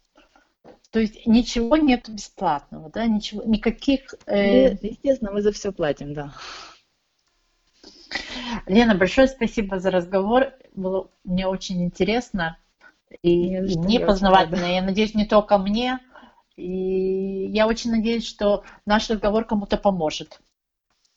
То 0.91 0.99
есть 0.99 1.25
ничего 1.25 1.77
нет 1.77 2.09
бесплатного, 2.09 2.89
да, 2.89 3.05
ничего, 3.05 3.43
никаких... 3.43 4.13
Э... 4.25 4.73
Естественно, 4.73 5.31
мы 5.31 5.41
за 5.41 5.53
все 5.53 5.71
платим, 5.71 6.13
да. 6.13 6.33
Лена, 8.67 8.95
большое 8.95 9.29
спасибо 9.29 9.79
за 9.79 9.91
разговор. 9.91 10.53
Было 10.73 11.09
мне 11.23 11.47
очень 11.47 11.81
интересно 11.83 12.57
и 13.21 13.59
мне 13.59 14.01
познавательно. 14.01 14.65
Я 14.65 14.81
надеюсь, 14.81 15.15
не 15.15 15.25
только 15.25 15.57
мне. 15.57 15.99
И 16.57 17.47
я 17.47 17.65
очень 17.67 17.91
надеюсь, 17.91 18.27
что 18.27 18.63
наш 18.85 19.09
разговор 19.09 19.45
кому-то 19.45 19.77
поможет. 19.77 20.41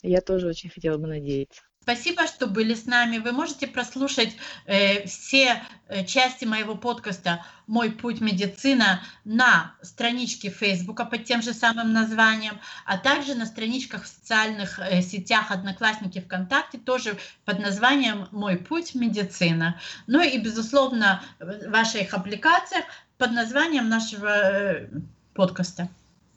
Я 0.05 0.21
тоже 0.21 0.49
очень 0.49 0.69
хотела 0.69 0.99
бы 0.99 1.07
надеяться. 1.07 1.63
Спасибо, 1.81 2.27
что 2.27 2.47
были 2.47 2.75
с 2.75 2.85
нами. 2.85 3.19
Вы 3.19 3.33
можете 3.33 3.67
прослушать 3.67 4.37
э, 4.67 5.07
все 5.07 5.63
э, 5.89 6.05
части 6.05 6.45
моего 6.45 6.77
подкаста 6.77 7.45
«Мой 7.67 7.91
путь 7.91 8.21
медицина» 8.21 9.03
на 9.25 9.75
страничке 9.83 10.51
Фейсбука 10.51 11.05
под 11.07 11.25
тем 11.25 11.43
же 11.43 11.53
самым 11.55 11.93
названием, 11.93 12.59
а 12.85 12.99
также 12.99 13.35
на 13.35 13.47
страничках 13.47 14.05
в 14.05 14.07
социальных 14.07 14.79
э, 14.79 15.01
сетях 15.03 15.51
Одноклассники 15.51 16.21
ВКонтакте 16.21 16.79
тоже 16.79 17.17
под 17.47 17.59
названием 17.59 18.29
«Мой 18.31 18.57
путь 18.57 18.95
медицина». 18.95 19.81
Ну 20.07 20.23
и, 20.23 20.39
безусловно, 20.39 21.23
в 21.39 21.71
ваших 21.71 22.13
аппликациях 22.13 22.85
под 23.17 23.33
названием 23.33 23.89
нашего 23.89 24.29
э, 24.29 24.89
подкаста. 25.35 25.89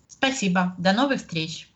Спасибо. 0.08 0.74
До 0.78 0.94
новых 0.94 1.20
встреч. 1.20 1.70